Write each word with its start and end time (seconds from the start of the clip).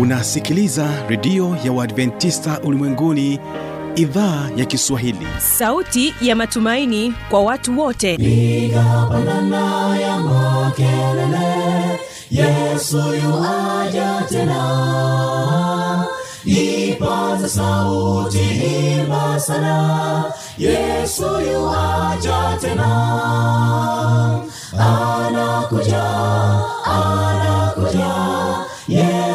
unasikiliza 0.00 0.88
redio 1.08 1.56
ya 1.64 1.72
uadventista 1.72 2.60
ulimwenguni 2.60 3.40
idhaa 3.96 4.48
ya 4.56 4.64
kiswahili. 4.64 5.26
Sauti 5.38 6.14
ya 6.20 6.36
matumaini 6.36 7.14
kwa 7.30 7.42
watu 7.42 7.80
wote. 7.80 8.16
Piga 8.16 9.06
pandana 9.10 9.96
ya 9.98 10.18
makelele 10.18 12.00
yesu 12.30 12.96
yuaja 12.96 14.22
tena. 14.28 16.04
Ipaza 16.44 17.48
sauti 17.48 18.38
himba 18.38 19.40
sana 19.40 20.24
yesu 20.58 21.22
yuaja 21.40 22.58
tena. 22.60 22.90
Anakuja 24.78 26.02
anakuja 26.84 27.49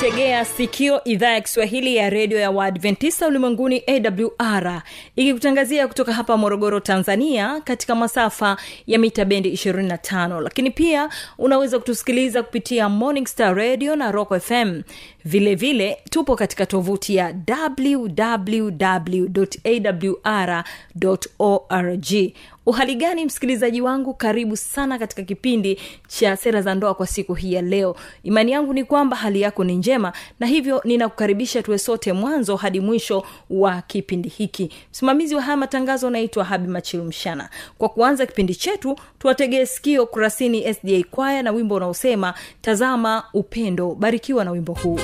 unaitegea 0.00 0.44
sikio 0.44 1.04
idhaa 1.04 1.30
ya 1.32 1.40
kiswahili 1.40 1.96
ya 1.96 2.10
redio 2.10 2.38
ya 2.38 2.50
waadventista 2.50 3.26
ulimwenguni 3.28 3.82
awr 3.86 4.82
ikikutangazia 5.16 5.88
kutoka 5.88 6.12
hapa 6.12 6.36
morogoro 6.36 6.80
tanzania 6.80 7.60
katika 7.60 7.94
masafa 7.94 8.56
ya 8.86 8.98
mita 8.98 9.24
bendi 9.24 9.52
25 9.52 10.40
lakini 10.40 10.70
pia 10.70 11.08
unaweza 11.38 11.78
kutusikiliza 11.78 12.42
kupitia 12.42 12.88
morning 12.88 13.26
star 13.26 13.54
radio 13.56 13.96
na 13.96 14.12
rock 14.12 14.38
fm 14.40 14.82
vilevile 15.24 15.54
vile 15.84 15.98
tupo 16.10 16.36
katika 16.36 16.66
tovuti 16.66 17.16
ya 17.16 17.34
www 17.48 18.70
awr 19.64 20.64
org 21.38 22.12
uhali 22.70 22.94
gani 22.94 23.24
msikilizaji 23.24 23.80
wangu 23.80 24.14
karibu 24.14 24.56
sana 24.56 24.98
katika 24.98 25.22
kipindi 25.22 25.78
cha 26.08 26.36
sera 26.36 26.62
za 26.62 26.74
ndoa 26.74 26.94
kwa 26.94 27.06
siku 27.06 27.34
hii 27.34 27.52
ya 27.52 27.62
leo. 27.62 27.96
Imani 28.22 28.52
yangu 28.52 28.72
ni 28.74 28.84
kwamba 28.84 29.16
hali 29.16 29.40
yako 29.40 29.64
ni 29.64 29.76
njema 29.76 30.12
na 30.40 30.46
hivyo 30.46 30.80
ninakukaribisha 30.84 31.62
tuwe 31.62 31.78
sote 31.78 32.12
mwanzo 32.12 32.56
hadi 32.56 32.80
mwisho 32.80 33.24
wa 33.50 33.82
kipindi 33.82 34.28
hiki. 34.28 34.70
Msimamizi 34.90 35.34
wa 35.34 35.42
haya 35.42 35.56
matangazo 35.56 36.06
anaitwa 36.08 36.44
habi 36.44 36.68
machilu 36.68 37.04
mshana. 37.04 37.48
Kwa 37.78 37.88
kuanza 37.88 38.26
kipindi 38.26 38.54
chetu 38.54 38.96
tuwategee 39.18 39.66
sikio 39.66 40.06
kurasini 40.06 40.74
sda 40.74 41.02
kwaya 41.10 41.42
na 41.42 41.50
wimbo 41.52 41.74
unaosema 41.74 42.34
tazama 42.60 43.22
upendo 43.34 43.94
barikiwa 43.94 44.44
na 44.44 44.50
wimbo 44.50 44.72
huu 44.72 44.98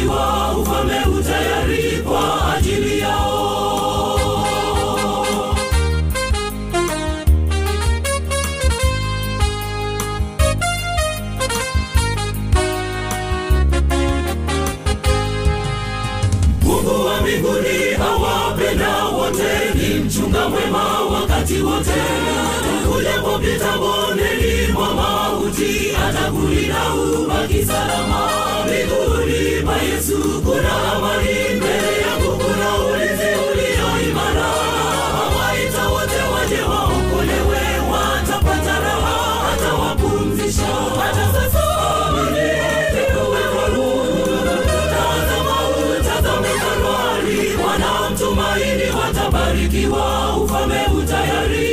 watabarikiwa 0.00 0.58
ufalme 0.58 1.18
utayari 1.18 2.02
kwa 2.02 2.54
ajili 2.54 2.98
yao. 2.98 4.18
Mungu 16.62 17.06
wa 17.06 17.20
mbinguni 17.20 17.94
hawapenda 17.98 19.04
wote 19.04 19.74
ni 19.74 19.94
mchunga 20.04 20.48
mwema 20.48 21.00
wakati 21.00 21.62
wote. 21.62 21.90
Ujapopita 22.98 23.78
bondeni 23.78 24.72
mwa 24.72 24.94
mauti 24.94 25.96
atakulinda 26.08 26.94
ubaki 26.94 27.64
salama 27.64 28.31
watabarikiwa 49.72 50.36
ufalme 50.36 50.80
utayari 50.98 51.71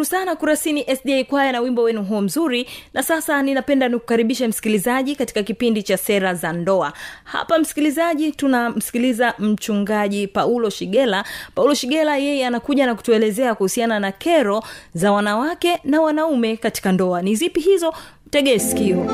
washukuru 0.00 0.20
sana 0.20 0.36
kurasini 0.36 0.84
sda 0.96 1.24
kwaya 1.24 1.52
na 1.52 1.60
wimbo 1.60 1.82
wenu 1.82 2.04
huo 2.04 2.20
mzuri. 2.20 2.66
Na 2.94 3.02
sasa 3.02 3.42
ninapenda 3.42 3.88
nikukaribisha 3.88 4.48
msikilizaji 4.48 5.16
katika 5.16 5.42
kipindi 5.42 5.82
cha 5.82 5.96
sera 5.96 6.34
za 6.34 6.52
ndoa. 6.52 6.92
Hapa 7.24 7.58
msikilizaji 7.58 8.32
tunamsikiliza 8.32 9.34
mchungaji 9.38 10.26
paulo 10.26 10.70
shigela. 10.70 11.24
Paulo 11.54 11.74
shigela 11.74 12.16
yeye 12.16 12.46
anakuja 12.46 12.86
na 12.86 12.94
kutuelezea 12.94 13.54
kuhusiana 13.54 14.00
na 14.00 14.12
kero 14.12 14.62
za 14.94 15.12
wanawake 15.12 15.78
na 15.84 16.00
wanaume 16.00 16.56
katika 16.56 16.92
ndoa. 16.92 17.22
Ni 17.22 17.34
zipi 17.36 17.60
hizo? 17.60 17.94
Tegee 18.30 18.58
sikio 18.58 19.06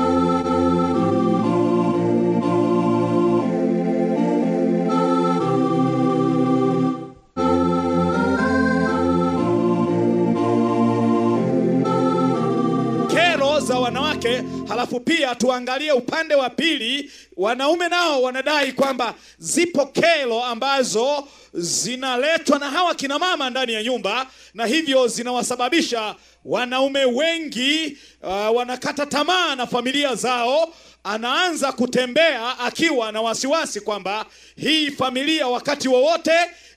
wake 14.17 14.43
halafu 14.67 14.99
pia 14.99 15.35
tuangalie 15.35 15.91
upande 15.91 16.35
wa 16.35 16.49
pili 16.49 17.11
wanaume 17.35 17.89
nao 17.89 18.21
wanadai 18.21 18.71
kwamba 18.71 19.13
zipo 19.37 19.85
kero 19.85 20.43
ambazo 20.43 21.27
zinaletwa 21.53 22.59
na 22.59 22.69
hawa 22.71 22.95
kina 22.95 23.19
mama 23.19 23.49
ndani 23.49 23.73
ya 23.73 23.83
nyumba 23.83 24.27
na 24.53 24.65
hivyo 24.65 25.07
zinawasababisha 25.07 26.15
wanaume 26.45 27.05
wengi 27.05 27.97
uh, 28.23 28.55
wanakata 28.55 29.05
tamaa 29.05 29.55
na 29.55 29.67
familia 29.67 30.15
zao. 30.15 30.73
Anaanza 31.03 31.71
kutembea 31.71 32.59
akiwa 32.59 33.11
na 33.11 33.21
wasiwasi 33.21 33.81
kwamba 33.81 34.25
hii 34.55 34.91
familia 34.91 35.47
wakati 35.47 35.87
wowote 35.87 36.31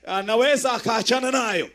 anaweza 0.07 0.71
akaachana 0.71 1.31
nayo. 1.31 1.69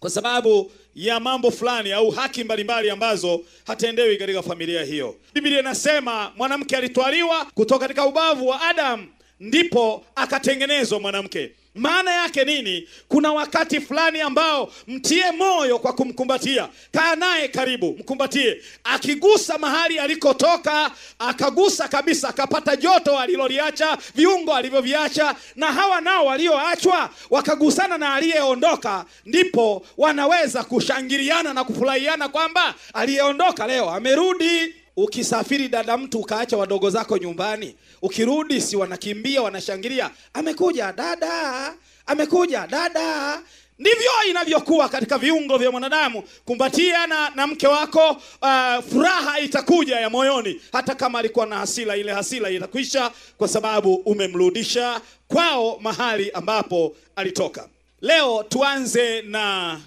Kwa 0.00 0.10
sababu 0.10 0.72
ya 0.94 1.20
mambo 1.20 1.50
fulani 1.50 1.92
au 1.92 2.10
haki 2.10 2.44
mbalimbali 2.44 2.90
ambazo 2.90 3.40
hatendewi 3.66 4.16
katika 4.16 4.42
familia 4.42 4.84
hiyo. 4.84 5.16
Biblia 5.34 5.60
inasema 5.60 6.32
mwanamke 6.36 6.76
alitwaliwa 6.76 7.44
kutoka 7.44 7.80
katika 7.80 8.06
ubavu 8.06 8.48
wa 8.48 8.60
Adamu 8.60 9.06
ndipo 9.40 10.04
akatengenezwa 10.14 11.00
mwanamke. 11.00 11.50
Maana 11.74 12.10
yake 12.14 12.44
nini? 12.44 12.88
Kuna 13.08 13.32
wakati 13.32 13.80
fulani 13.80 14.20
ambao 14.20 14.72
mtie 14.86 15.30
moyo 15.32 15.78
kwa 15.78 15.92
kumkumbatia, 15.92 16.68
kaa 16.92 17.16
naye 17.16 17.48
karibu, 17.48 17.96
mkumbatie. 17.98 18.62
Akigusa 18.84 19.58
mahali 19.58 19.98
alikotoka, 19.98 20.90
akagusa 21.18 21.88
kabisa, 21.88 22.28
akapata 22.28 22.76
joto 22.76 23.18
aliloliacha, 23.18 23.98
viungo 24.14 24.54
alivyoviacha, 24.54 25.34
na 25.56 25.72
hawa 25.72 26.00
nao 26.00 26.26
walioachwa 26.26 27.10
wakagusana 27.30 27.98
na 27.98 28.14
aliyeondoka, 28.14 29.04
ndipo 29.26 29.86
wanaweza 29.96 30.64
kushangiliana 30.64 31.54
na 31.54 31.64
kufurahiana 31.64 32.28
kwamba 32.28 32.74
aliyeondoka 32.92 33.66
leo 33.66 33.90
amerudi. 33.90 34.74
Ukisafiri 34.96 35.68
dada 35.68 35.96
mtu 35.96 36.18
ukaacha 36.18 36.56
wadogo 36.56 36.90
zako 36.90 37.18
nyumbani, 37.18 37.76
ukirudi 38.02 38.60
si 38.60 38.76
wanakimbia 38.76 39.42
wanashangilia, 39.42 40.10
amekuja 40.34 40.92
dada, 40.92 41.74
amekuja 42.06 42.66
dada. 42.66 43.40
Ndivyo 43.78 44.10
inavyokuwa 44.30 44.88
katika 44.88 45.18
viungo 45.18 45.58
vya 45.58 45.70
mwanadamu. 45.70 46.22
Kumbatia 46.44 47.06
na, 47.06 47.30
na 47.30 47.46
mke 47.46 47.66
wako, 47.68 48.10
uh, 48.42 48.84
furaha 48.92 49.38
itakuja 49.38 50.00
ya 50.00 50.10
moyoni, 50.10 50.60
hata 50.72 50.94
kama 50.94 51.18
alikuwa 51.18 51.46
na 51.46 51.58
hasira, 51.58 51.96
ile 51.96 52.12
hasira 52.12 52.50
itakwisha 52.50 53.10
kwa 53.38 53.48
sababu 53.48 53.94
umemrudisha 53.94 55.00
kwao 55.28 55.78
mahali 55.82 56.30
ambapo 56.30 56.96
alitoka. 57.16 57.68
Leo 58.00 58.42
tuanze 58.48 59.22
na 59.22 59.80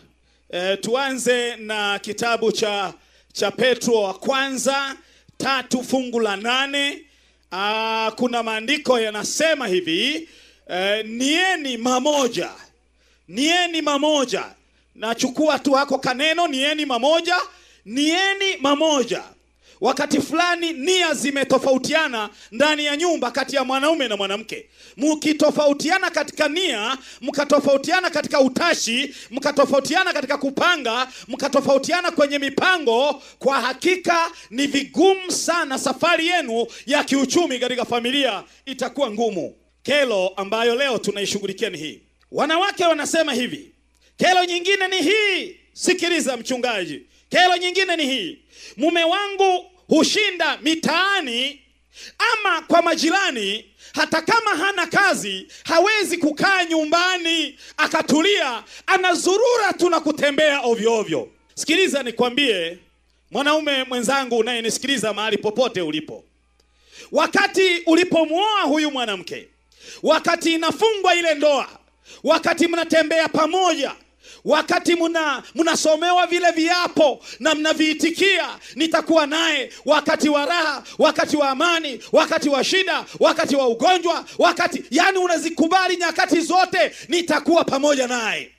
eh, 0.50 0.78
tuanze 0.82 1.56
na 1.56 2.00
kitabu 2.00 2.52
cha 2.52 2.94
cha 3.40 3.52
Petro 3.52 3.94
wa 4.02 4.14
kwanza 4.14 4.96
tatu 5.38 5.84
fungu 5.84 6.20
la 6.20 6.36
nane. 6.36 7.02
Aa, 7.52 8.12
kuna 8.12 8.44
maandiko 8.44 9.00
yanasema 9.00 9.68
hivi 9.68 10.30
e, 10.70 11.04
nieni 11.04 11.78
mamoja, 11.78 12.50
nieni 13.28 13.82
mamoja. 13.82 14.46
Nachukua 14.96 15.60
tu 15.60 15.72
hako 15.72 15.98
kaneno, 16.00 16.48
nieni 16.48 16.86
mamoja, 16.86 17.36
nieni 17.86 18.58
mamoja. 18.60 19.24
Wakati 19.82 20.22
fulani 20.22 20.74
nia 20.74 21.14
zimetofautiana 21.14 22.30
ndani 22.52 22.86
ya 22.86 22.98
nyumba 22.98 23.32
kati 23.32 23.56
ya 23.56 23.64
mwanaume 23.64 24.08
na 24.08 24.18
mwanamke. 24.18 24.70
Mkitofautiana 24.98 26.10
katika 26.12 26.48
nia, 26.50 26.98
mkatofautiana 27.22 28.10
katika 28.10 28.40
utashi, 28.42 29.16
mkatofautiana 29.32 30.14
katika 30.14 30.38
kupanga, 30.38 31.08
mkatofautiana 31.28 32.12
kwenye 32.12 32.40
mipango, 32.40 33.22
kwa 33.40 33.62
hakika 33.62 34.32
ni 34.50 34.68
vigumu 34.68 35.32
sana. 35.32 35.80
Safari 35.80 36.28
yenu 36.28 36.68
ya 36.86 37.04
kiuchumi 37.04 37.60
katika 37.60 37.86
familia 37.86 38.44
itakuwa 38.66 39.12
ngumu. 39.12 39.56
Kelo 39.84 40.28
ambayo 40.28 40.76
leo 40.76 40.98
tunaishughulikia 40.98 41.70
ni 41.70 41.78
hii. 41.78 42.02
Wanawake 42.32 42.86
wanasema 42.86 43.34
hivi, 43.34 43.72
kelo 44.18 44.46
nyingine 44.46 44.88
ni 44.88 44.98
hii. 45.02 45.56
Sikiliza 45.74 46.38
mchungaji, 46.38 47.02
kero 47.30 47.58
nyingine 47.58 47.96
ni 47.96 48.06
hii 48.06 48.40
mume 48.78 49.04
wangu 49.04 49.72
hushinda 49.88 50.58
mitaani 50.62 51.62
ama 52.34 52.62
kwa 52.62 52.82
majirani, 52.82 53.66
hata 53.94 54.22
kama 54.22 54.52
hana 54.56 54.88
kazi 54.88 55.48
hawezi 55.66 56.18
kukaa 56.18 56.64
nyumbani 56.64 57.60
akatulia, 57.78 58.64
anazurura 58.88 59.74
tu 59.78 59.90
na 59.90 60.00
kutembea 60.00 60.62
ovyo 60.62 60.94
ovyo. 60.94 61.30
Sikiliza 61.56 62.04
nikwambie, 62.04 62.78
mwanaume 63.32 63.84
mwenzangu 63.84 64.38
unayenisikiliza 64.38 65.14
mahali 65.14 65.38
popote 65.38 65.82
ulipo, 65.82 66.24
wakati 67.12 67.78
ulipomwoa 67.86 68.62
huyu 68.62 68.92
mwanamke, 68.92 69.48
wakati 70.04 70.54
inafungwa 70.54 71.16
ile 71.16 71.34
ndoa, 71.34 71.70
wakati 72.24 72.68
mnatembea 72.68 73.30
pamoja 73.30 73.96
wakati 74.48 74.96
mna 74.96 75.44
mnasomewa 75.56 76.28
vile 76.28 76.52
viapo 76.52 77.20
na 77.40 77.56
mnaviitikia, 77.56 78.50
nitakuwa 78.76 79.26
naye 79.28 79.74
wakati 79.86 80.30
wa 80.30 80.46
raha, 80.46 80.84
wakati 80.98 81.38
wa 81.38 81.50
amani, 81.50 82.00
wakati 82.12 82.50
wa 82.50 82.64
shida, 82.64 83.06
wakati 83.20 83.56
wa 83.56 83.68
ugonjwa, 83.68 84.26
wakati 84.38 84.84
yani 84.92 85.18
unazikubali 85.18 85.98
nyakati 85.98 86.42
zote, 86.42 86.92
nitakuwa 87.08 87.64
pamoja 87.64 88.08
naye. 88.08 88.52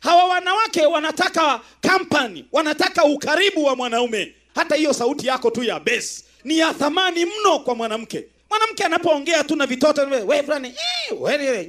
Hawa 0.00 0.24
wanawake 0.24 0.86
wanataka 0.86 1.60
kampani, 1.80 2.44
wanataka 2.52 3.04
ukaribu 3.04 3.64
wa 3.64 3.76
mwanaume. 3.76 4.34
Hata 4.54 4.74
hiyo 4.74 4.92
sauti 4.92 5.26
yako 5.26 5.50
tu 5.50 5.62
ya 5.64 5.80
bass 5.80 6.24
ni 6.44 6.58
ya 6.58 6.74
thamani 6.74 7.24
mno 7.24 7.58
kwa 7.58 7.74
mwanamke. 7.74 8.24
Mwanamke 8.50 8.84
anapoongea 8.84 9.44
tu 9.44 9.56
na 9.56 9.66
vitoto, 9.66 10.02
wewe 10.02 10.42
fulani, 10.42 10.68
eh, 10.68 11.20
wewe, 11.22 11.58
eh, 11.60 11.68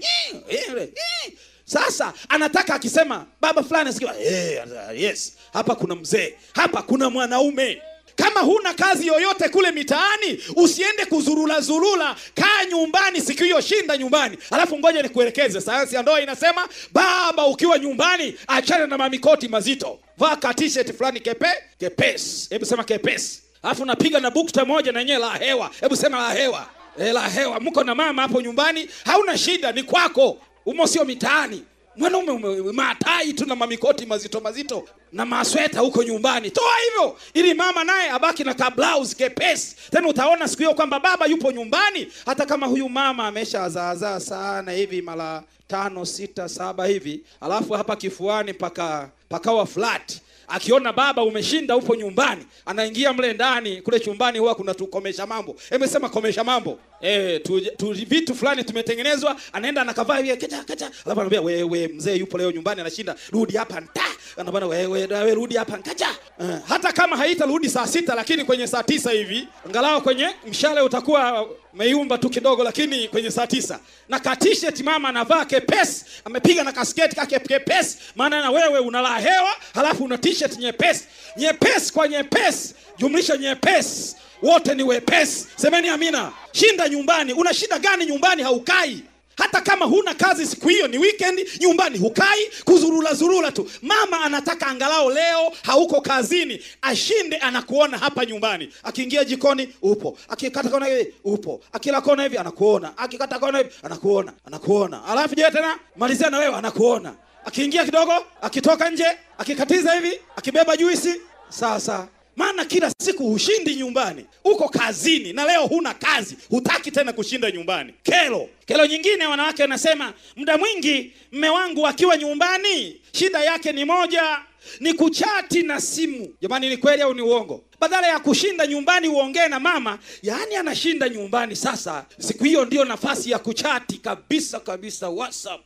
eh, 0.50 0.72
eh. 0.78 1.34
Sasa 1.74 2.14
anataka 2.30 2.76
akisema 2.76 3.26
baba 3.42 3.64
fulani 3.64 3.90
asikiwa, 3.90 4.20
eh, 4.20 4.62
yes, 4.96 5.34
hapa 5.54 5.76
kuna 5.76 5.96
mzee, 5.96 6.34
hapa 6.54 6.82
kuna 6.82 7.10
mwanaume. 7.10 7.82
Kama 8.16 8.40
huna 8.40 8.74
kazi 8.74 9.08
yoyote 9.08 9.50
kule 9.50 9.72
mitaani, 9.72 10.40
usiende 10.56 11.06
kuzurula 11.06 11.62
zurula, 11.62 12.16
kaa 12.36 12.66
nyumbani 12.66 13.22
siku 13.22 13.44
hiyo, 13.44 13.62
shinda 13.62 13.98
nyumbani. 13.98 14.38
Alafu 14.52 14.80
ngoja 14.80 15.02
nikuelekeze, 15.02 15.62
sayansi 15.62 15.96
ya 15.96 16.02
ndoa 16.02 16.22
inasema, 16.22 16.68
baba 16.92 17.48
ukiwa 17.48 17.80
nyumbani, 17.80 18.36
achana 18.48 18.88
na 18.88 18.98
mamikoti 18.98 19.48
mazito, 19.48 20.00
vaa 20.18 20.36
ka 20.36 20.54
fulani 20.98 21.20
kepe 21.20 21.48
kepesi, 21.80 22.48
hebu 22.50 22.66
sema 22.66 22.84
kepesi, 22.84 23.42
alafu 23.64 23.86
napiga 23.86 24.20
na 24.20 24.32
bukta 24.32 24.66
moja 24.66 24.92
na 24.92 25.00
yenyewe 25.00 25.20
la 25.20 25.34
hewa, 25.36 25.72
hebu 25.82 25.96
sema 25.96 26.18
la 26.28 26.34
hewa, 26.34 26.68
e, 27.00 27.12
la 27.14 27.30
hewa. 27.30 27.60
Mko 27.60 27.84
na 27.84 27.96
mama 27.96 28.22
hapo 28.22 28.42
nyumbani, 28.42 28.90
hauna 29.06 29.38
shida, 29.38 29.72
ni 29.72 29.84
kwako 29.84 30.38
umo 30.66 30.88
sio 30.88 31.06
mitaani. 31.06 31.64
Mwanaume 31.96 32.32
ume- 32.32 32.72
matai 32.72 33.34
tu 33.34 33.46
na 33.46 33.56
mamikoti 33.56 34.06
mazito 34.06 34.40
mazito 34.40 34.88
na 35.12 35.26
masweta 35.26 35.80
huko 35.80 36.04
nyumbani, 36.04 36.52
toa 36.52 36.74
hivyo 36.86 37.18
ili 37.34 37.54
mama 37.54 37.84
naye 37.84 38.10
abaki 38.10 38.44
na 38.44 38.54
kablaus 38.54 39.16
kepesi. 39.16 39.76
Tena 39.92 40.08
utaona 40.08 40.48
siku 40.48 40.60
hiyo 40.62 40.74
kwamba 40.74 41.00
baba 41.00 41.26
yupo 41.26 41.52
nyumbani, 41.52 42.08
hata 42.26 42.46
kama 42.46 42.68
huyu 42.68 42.90
mama 42.90 43.28
ameshazaazaa 43.28 44.20
sana 44.20 44.72
hivi 44.72 45.02
mara 45.02 45.44
tano 45.68 46.06
sita 46.06 46.50
saba 46.50 46.86
hivi, 46.86 47.24
alafu 47.42 47.74
hapa 47.74 47.96
kifuani 47.96 48.54
paka 48.54 49.10
pakawa 49.30 49.66
flat 49.66 50.18
akiona 50.48 50.94
baba 50.94 51.24
umeshinda 51.24 51.76
upo 51.78 51.96
nyumbani, 51.96 52.46
anaingia 52.66 53.14
mle 53.14 53.34
ndani 53.34 53.82
kule 53.82 54.00
chumbani, 54.00 54.40
huwa 54.40 54.56
kuna 54.56 54.74
tukomesha 54.74 55.26
mambo. 55.26 55.56
Emesema 55.72 56.10
komesha 56.10 56.44
mambo 56.44 56.80
eh, 57.04 57.42
tu, 57.44 57.62
tu, 57.78 57.92
vitu 57.94 58.36
fulani 58.36 58.64
tumetengenezwa, 58.64 59.36
anaenda 59.54 59.82
anakavaa 59.82 60.18
hivi 60.18 60.38
kacha 60.38 60.64
kacha, 60.64 60.86
alafu 61.06 61.20
anambia 61.22 61.42
wewe, 61.42 61.88
mzee 61.88 62.16
yupo 62.16 62.38
leo 62.38 62.52
nyumbani, 62.52 62.82
anashinda. 62.82 63.16
Rudi 63.32 63.58
hapa 63.58 63.80
nta, 63.82 64.02
anabana 64.38 64.66
wewe, 64.68 65.06
wewe 65.08 65.34
rudi 65.34 65.56
hapa 65.58 65.78
kacha. 65.78 66.08
Uh, 66.40 66.50
hata 66.68 66.92
kama 66.92 67.18
haita 67.18 67.46
rudi 67.46 67.70
saa 67.70 67.88
sita, 67.88 68.16
lakini 68.16 68.46
kwenye 68.46 68.68
saa 68.68 68.84
tisa 68.84 69.12
hivi 69.12 69.48
angalau 69.66 70.02
kwenye 70.02 70.28
mshale 70.48 70.82
utakuwa 70.82 71.48
umeyumba 71.74 72.18
tu 72.18 72.30
kidogo, 72.30 72.64
lakini 72.64 73.08
kwenye 73.08 73.32
saa 73.32 73.48
tisa. 73.48 73.80
Na 74.10 74.20
ka 74.20 74.36
t-shirt 74.36 74.80
mama 74.82 75.10
anavaa 75.10 75.46
kepesi, 75.46 76.06
amepiga 76.26 76.64
na 76.64 76.72
kasketi 76.72 77.16
kake 77.16 77.40
kepesi, 77.40 77.98
maana 78.16 78.42
na 78.42 78.52
wewe 78.52 78.80
unala 78.80 79.18
hewa, 79.20 79.50
halafu 79.74 80.04
una 80.04 80.18
t-shirt 80.18 80.58
nyepesi. 80.60 81.04
Nyepesi 81.38 81.94
kwa 81.94 82.08
nyepesi, 82.08 82.76
jumlisha 82.98 83.38
nyepesi, 83.38 84.16
wote 84.42 84.76
ni 84.76 84.84
wepesi. 84.84 85.48
Semeni 85.56 85.90
amina. 85.90 86.32
Shinda 86.52 86.90
nyumbani. 86.90 87.34
Una 87.34 87.54
shida 87.54 87.80
gani 87.80 88.06
nyumbani? 88.06 88.44
Haukai 88.44 89.04
hata 89.38 89.62
kama 89.62 89.86
huna 89.86 90.14
kazi 90.14 90.48
siku 90.48 90.68
hiyo, 90.70 90.88
ni 90.88 90.98
weekend, 90.98 91.40
nyumbani 91.62 91.98
hukai, 91.98 92.50
kuzurula 92.66 93.14
zurula 93.14 93.52
tu. 93.52 93.72
Mama 93.82 94.22
anataka 94.22 94.68
angalau 94.68 95.10
leo 95.10 95.54
hauko 95.64 96.02
kazini, 96.02 96.62
ashinde 96.82 97.38
anakuona 97.38 97.98
hapa 97.98 98.26
nyumbani. 98.26 98.70
Akiingia 98.84 99.24
jikoni 99.26 99.70
upo, 99.82 100.18
akikata 100.30 100.70
kona 100.70 100.86
hivi 100.86 101.14
upo, 101.24 101.62
akila 101.72 102.02
kona 102.02 102.24
hivi 102.24 102.38
anakuona, 102.38 102.98
akikata 102.98 103.40
kona 103.40 103.58
hivi 103.58 103.70
anakuona, 103.84 104.34
anakuona. 104.46 105.06
Alafu 105.06 105.36
je 105.36 105.52
tena 105.52 105.80
malizia 105.96 106.30
na 106.30 106.38
wewe, 106.38 106.56
anakuona. 106.56 107.14
Akiingia 107.46 107.86
kidogo, 107.86 108.14
akitoka 108.42 108.90
nje, 108.90 109.06
akikatiza 109.38 109.94
hivi, 109.94 110.20
akibeba 110.36 110.78
juisi, 110.78 111.16
sasa 111.50 112.08
maana 112.36 112.66
kila 112.66 112.92
siku 113.02 113.24
hushindi 113.30 113.76
nyumbani. 113.76 114.26
Uko 114.44 114.70
kazini 114.70 115.34
na 115.34 115.46
leo 115.46 115.68
huna 115.68 115.94
kazi 115.94 116.38
hutaki 116.50 116.92
tena 116.92 117.14
kushinda 117.14 117.52
nyumbani. 117.52 117.94
Kero 118.04 118.50
kero 118.66 118.86
nyingine 118.86 119.26
wanawake 119.26 119.62
wanasema 119.62 120.14
muda 120.36 120.58
mwingi 120.58 121.14
mme 121.32 121.50
wangu 121.50 121.88
akiwa 121.88 122.18
nyumbani 122.18 123.02
shida 123.12 123.44
yake 123.44 123.72
ni 123.72 123.86
moja 123.86 124.40
ni 124.80 124.94
kuchati 124.94 125.64
na 125.64 125.82
simu. 125.82 126.34
Jamani 126.42 126.70
ni 126.70 126.78
kweli 126.78 127.02
au 127.02 127.14
ni 127.14 127.22
uongo? 127.22 127.64
Badala 127.80 128.08
ya 128.08 128.20
kushinda 128.20 128.68
nyumbani 128.68 129.08
uongee 129.08 129.48
na 129.48 129.60
mama 129.60 130.00
yaani 130.22 130.56
anashinda 130.56 131.10
nyumbani. 131.10 131.56
Sasa 131.56 132.06
siku 132.20 132.44
hiyo 132.44 132.66
ndio 132.66 132.86
nafasi 132.86 133.32
ya 133.32 133.40
kuchati 133.40 133.98
kabisa 133.98 134.60
kabisa 134.60 135.10
whatsapp. 135.10 135.62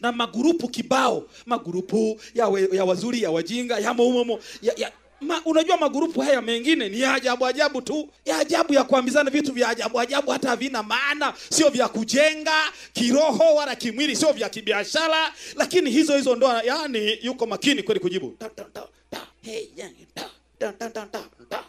Na 0.00 0.12
magurupu 0.12 0.68
kibao. 0.68 1.24
Magurupu 1.46 2.20
ya, 2.34 2.48
we, 2.48 2.68
ya 2.72 2.84
wazuri 2.84 3.22
ya 3.22 3.30
wajinga 3.30 3.78
ya 3.78 3.94
maumomo 3.94 4.38
ya, 4.62 4.72
ya 4.76 4.92
Ma, 5.20 5.42
unajua 5.44 5.76
magurupu 5.76 6.20
haya 6.20 6.42
mengine 6.42 6.88
ni 6.88 7.00
ya 7.00 7.14
ajabu 7.14 7.46
ajabu 7.46 7.82
tu. 7.82 8.08
Ya 8.24 8.38
ajabu 8.38 8.74
ya 8.74 8.84
kuambizana 8.84 9.30
vitu 9.30 9.52
vya 9.52 9.68
ajabu 9.68 10.00
ajabu 10.00 10.30
hata 10.30 10.48
havina 10.48 10.82
maana. 10.82 11.34
Sio 11.50 11.68
vya 11.70 11.88
kujenga 11.88 12.62
kiroho 12.92 13.54
wala 13.54 13.76
kimwili 13.76 14.16
sio 14.16 14.32
vya 14.32 14.48
kibiashara. 14.48 15.32
Lakini 15.56 15.90
hizo 15.90 16.16
hizo 16.16 16.36
ndo 16.36 16.46
yani 16.64 17.18
yuko 17.22 17.46
makini 17.46 17.82
kweli 17.82 18.00
kujibu. 18.00 18.36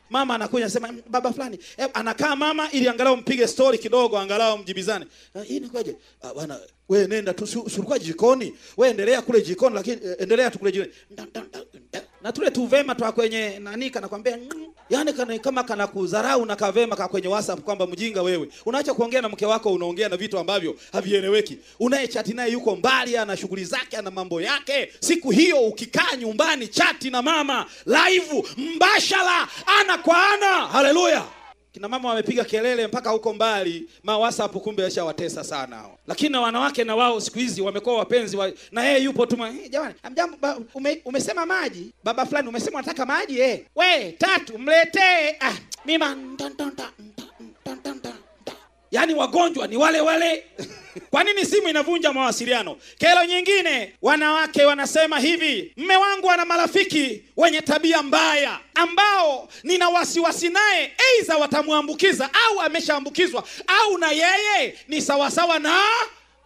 Mama 0.09 0.35
anakuja 0.35 0.65
anasema 0.65 0.87
"Mm, 0.91 1.01
baba 1.09 1.33
fulani 1.33 1.59
eh, 1.77 1.87
anakaa 1.93 2.35
mama 2.35 2.71
ili 2.71 2.87
angalau 2.87 3.17
mpige 3.17 3.47
story 3.47 3.77
kidogo 3.77 4.17
angalau 4.19 4.57
mjibizane. 4.57 5.05
"Ah, 5.35 5.41
hii 5.43 5.57
inakuwaje? 5.57 5.95
"Ah, 6.21 6.33
bwana 6.33 6.59
wewe 6.89 7.07
nenda 7.07 7.33
tu 7.33 7.47
si- 7.47 7.57
ulikuwa 7.57 7.99
jikoni? 7.99 8.53
Wewe 8.77 8.91
endelea 8.91 9.21
kule 9.21 9.41
jikoni 9.41 9.75
lakini 9.75 9.95
eh, 10.05 10.15
endelea 10.19 10.51
tu 10.51 10.59
kule 10.59 10.71
jikoni. 10.71 10.91
Na 12.21 12.31
tule 12.31 12.51
tuvema 12.51 12.95
twa 12.95 13.11
kwenye 13.11 13.59
nani 13.59 13.89
kanakwambia 13.89 14.37
"Mm." 14.37 14.65
yani 14.89 15.13
kana, 15.13 15.39
kama 15.39 15.63
kana 15.63 15.87
kudharau 15.87 16.45
na 16.45 16.55
kavema 16.55 16.95
ka 16.95 17.07
kwenye 17.07 17.27
whatsapp 17.27 17.59
kwamba 17.59 17.87
mjinga 17.87 18.21
wewe 18.21 18.49
unaacha 18.65 18.93
kuongea 18.93 19.21
na 19.21 19.29
mke 19.29 19.45
wako 19.45 19.73
unaongea 19.73 20.09
na 20.09 20.17
vitu 20.17 20.39
ambavyo 20.39 20.75
havieleweki. 20.91 21.57
Unayechati 21.79 22.33
naye 22.33 22.51
yuko 22.51 22.75
mbali 22.75 23.17
ana 23.17 23.37
shughuli 23.37 23.65
zake 23.65 23.97
ana 23.97 24.11
mambo 24.11 24.41
yake. 24.41 24.91
Siku 24.99 25.31
hiyo 25.31 25.59
ukikaa 25.61 26.15
nyumbani 26.15 26.67
chati 26.67 27.09
na 27.09 27.21
mama 27.21 27.65
live 27.85 28.43
mbashara 28.57 29.47
ana 29.79 29.97
kwa 29.97 30.29
ana. 30.29 30.47
Haleluya 30.67 31.23
kina 31.79 31.87
mama 31.89 32.09
wamepiga 32.09 32.43
kelele 32.43 32.87
mpaka 32.87 33.09
huko 33.09 33.33
mbali. 33.33 33.89
Ma 34.03 34.17
kumbe 34.59 34.83
yashawatesa 34.83 35.43
sana 35.43 35.75
hao. 35.75 35.97
Lakini 36.07 36.29
na 36.29 36.41
wanawake 36.41 36.83
na 36.83 36.95
wao 36.95 37.19
siku 37.21 37.39
hizi 37.39 37.61
wamekuwa 37.61 37.97
wapenzi 37.97 38.37
wa, 38.37 38.51
na 38.71 38.83
yeye 38.83 39.03
yupo 39.03 39.25
tu 39.25 39.37
ma- 39.37 39.49
"Eh, 39.49 39.69
jamani 39.69 39.93
amjambo 40.03 40.37
ume, 40.73 41.01
umesema 41.05 41.45
maji? 41.45 41.91
Baba 42.03 42.25
fulani 42.25 42.47
umesema 42.47 42.77
unataka 42.79 43.05
maji 43.05 43.39
eh? 43.39 43.65
We 43.75 44.11
tatu 44.11 44.57
mletee. 44.59 45.35
Ah 45.39 45.53
nta. 45.85 46.89
yaani 48.91 49.13
wagonjwa 49.13 49.67
ni 49.67 49.77
wale 49.77 50.01
wale 50.01 50.43
kwa 51.11 51.23
nini 51.23 51.45
simu 51.45 51.69
inavunja 51.69 52.13
mawasiliano? 52.13 52.77
Kero 52.97 53.25
nyingine 53.25 53.93
wanawake 54.01 54.65
wanasema 54.65 55.19
hivi 55.19 55.73
mme 55.77 55.95
wangu 55.97 56.31
ana 56.31 56.45
marafiki 56.45 57.23
wenye 57.37 57.61
tabia 57.61 58.01
mbaya 58.03 58.59
ambao 58.75 59.49
nina 59.63 59.89
wasiwasi 59.89 60.49
naye 60.49 60.93
aidha 61.17 61.37
watamwambukiza 61.37 62.29
au 62.47 62.61
ameshaambukizwa 62.61 63.43
au 63.67 63.97
na 63.97 64.11
yeye 64.11 64.77
ni 64.87 65.01
sawasawa 65.01 65.59
na 65.59 65.79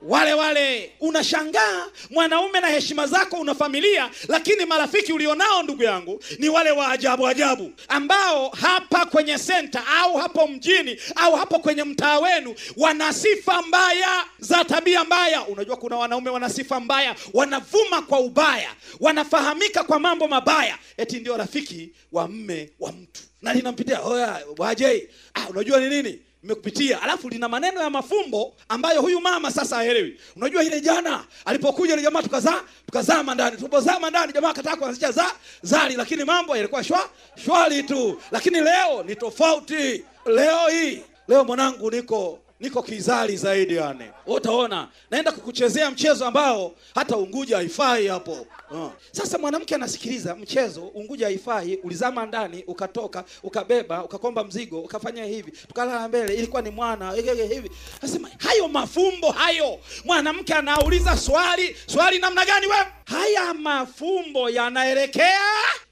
wale 0.08 0.34
wale. 0.34 0.92
Unashangaa 1.00 1.88
mwanaume 2.10 2.60
na 2.60 2.68
heshima 2.68 3.08
zako 3.08 3.38
una 3.38 3.56
familia 3.56 4.10
lakini 4.28 4.66
marafiki 4.66 5.14
ulionao 5.14 5.64
ndugu 5.64 5.84
yangu 5.84 6.24
ni 6.40 6.50
wale 6.50 6.72
wa 6.72 6.88
ajabu 6.92 7.28
ajabu 7.28 7.72
ambao 7.88 8.50
hapa 8.50 9.06
kwenye 9.06 9.38
senta 9.38 9.84
au 9.88 10.18
hapo 10.18 10.48
mjini 10.48 11.00
au 11.16 11.36
hapo 11.36 11.60
kwenye 11.60 11.84
mtaa 11.84 12.20
wenu 12.20 12.56
wana 12.78 13.14
sifa 13.14 13.62
mbaya 13.62 14.26
za 14.40 14.66
tabia 14.66 15.04
mbaya. 15.04 15.48
Unajua 15.48 15.78
kuna 15.78 15.98
wanaume 15.98 16.30
wana 16.30 16.50
sifa 16.50 16.80
mbaya 16.80 17.16
wanavuma 17.34 18.02
kwa 18.02 18.20
ubaya 18.20 18.70
wanafahamika 19.00 19.84
kwa 19.84 20.00
mambo 20.00 20.28
mabaya. 20.28 20.78
Eti 20.98 21.20
ndio 21.20 21.38
rafiki 21.38 21.92
wa 22.12 22.28
mme 22.28 22.70
wa 22.80 22.92
mtu. 22.92 23.22
Na 23.42 23.54
linampitia 23.54 24.02
oya 24.02 24.42
waje 24.58 25.10
ah, 25.34 25.50
unajua 25.50 25.80
ni 25.80 25.90
nini 25.90 26.20
nimekupitia. 26.44 27.02
Alafu 27.02 27.30
lina 27.30 27.50
maneno 27.50 27.82
ya 27.82 27.90
mafumbo 27.90 28.54
ambayo 28.70 29.02
huyu 29.02 29.22
mama 29.22 29.52
sasa 29.52 29.76
haelewi. 29.76 30.20
Unajua 30.36 30.64
ile 30.64 30.82
jana 30.82 31.24
alipokuja 31.46 31.94
ile 31.94 32.02
jamaa 32.02 32.22
tukazaa 32.24 32.62
tukazama 32.86 33.36
ndani 33.36 33.58
tulipozama 33.58 34.10
ndani 34.10 34.34
jamaa 34.34 34.50
akataka 34.50 34.76
kuanzisha 34.78 35.12
za 35.12 35.32
zali 35.62 35.96
lakini 35.96 36.24
mambo 36.24 36.56
yalikuwa 36.56 36.84
shwa 36.84 37.10
shwali 37.46 37.84
tu. 37.84 38.22
Lakini 38.32 38.62
leo 38.62 39.04
ni 39.04 39.16
tofauti. 39.16 40.06
Leo 40.26 40.68
hii 40.72 41.02
leo 41.28 41.44
mwanangu 41.44 41.92
niko 41.92 42.40
niko 42.64 42.84
kizali 42.84 43.38
zaidi 43.38 43.76
yani. 43.76 44.06
Utaona. 44.26 44.88
Naenda 45.12 45.32
kukuchezea 45.32 45.92
mchezo 45.92 46.26
ambao 46.26 46.76
hata 46.96 47.18
unguja 47.18 47.58
haifai 47.58 48.08
hapo. 48.08 48.48
Uh. 48.72 48.92
sasa 49.12 49.38
mwanamke 49.38 49.76
anasikiliza 49.76 50.36
mchezo 50.36 50.82
unguja 50.88 51.26
haifai 51.26 51.76
ulizama 51.84 52.26
ndani 52.26 52.64
ukatoka 52.68 53.24
ukabeba 53.44 54.04
ukakomba 54.04 54.44
mzigo 54.44 54.82
ukafanya 54.82 55.26
hivi 55.26 55.52
tukalala 55.52 56.08
mbele 56.08 56.34
ilikuwa 56.34 56.62
ni 56.62 56.70
mwana 56.70 57.12
hivi 57.12 57.48
hivi. 57.56 57.72
Nasema 58.02 58.30
hayo 58.38 58.68
mafumbo 58.68 59.32
hayo. 59.32 59.80
Mwanamke 60.06 60.54
anauliza 60.54 61.18
swali 61.18 61.76
swali 61.88 62.20
namna 62.20 62.46
gani 62.46 62.68
we? 62.68 62.76
Haya 63.06 63.54
mafumbo 63.54 64.50
yanaelekea 64.50 65.42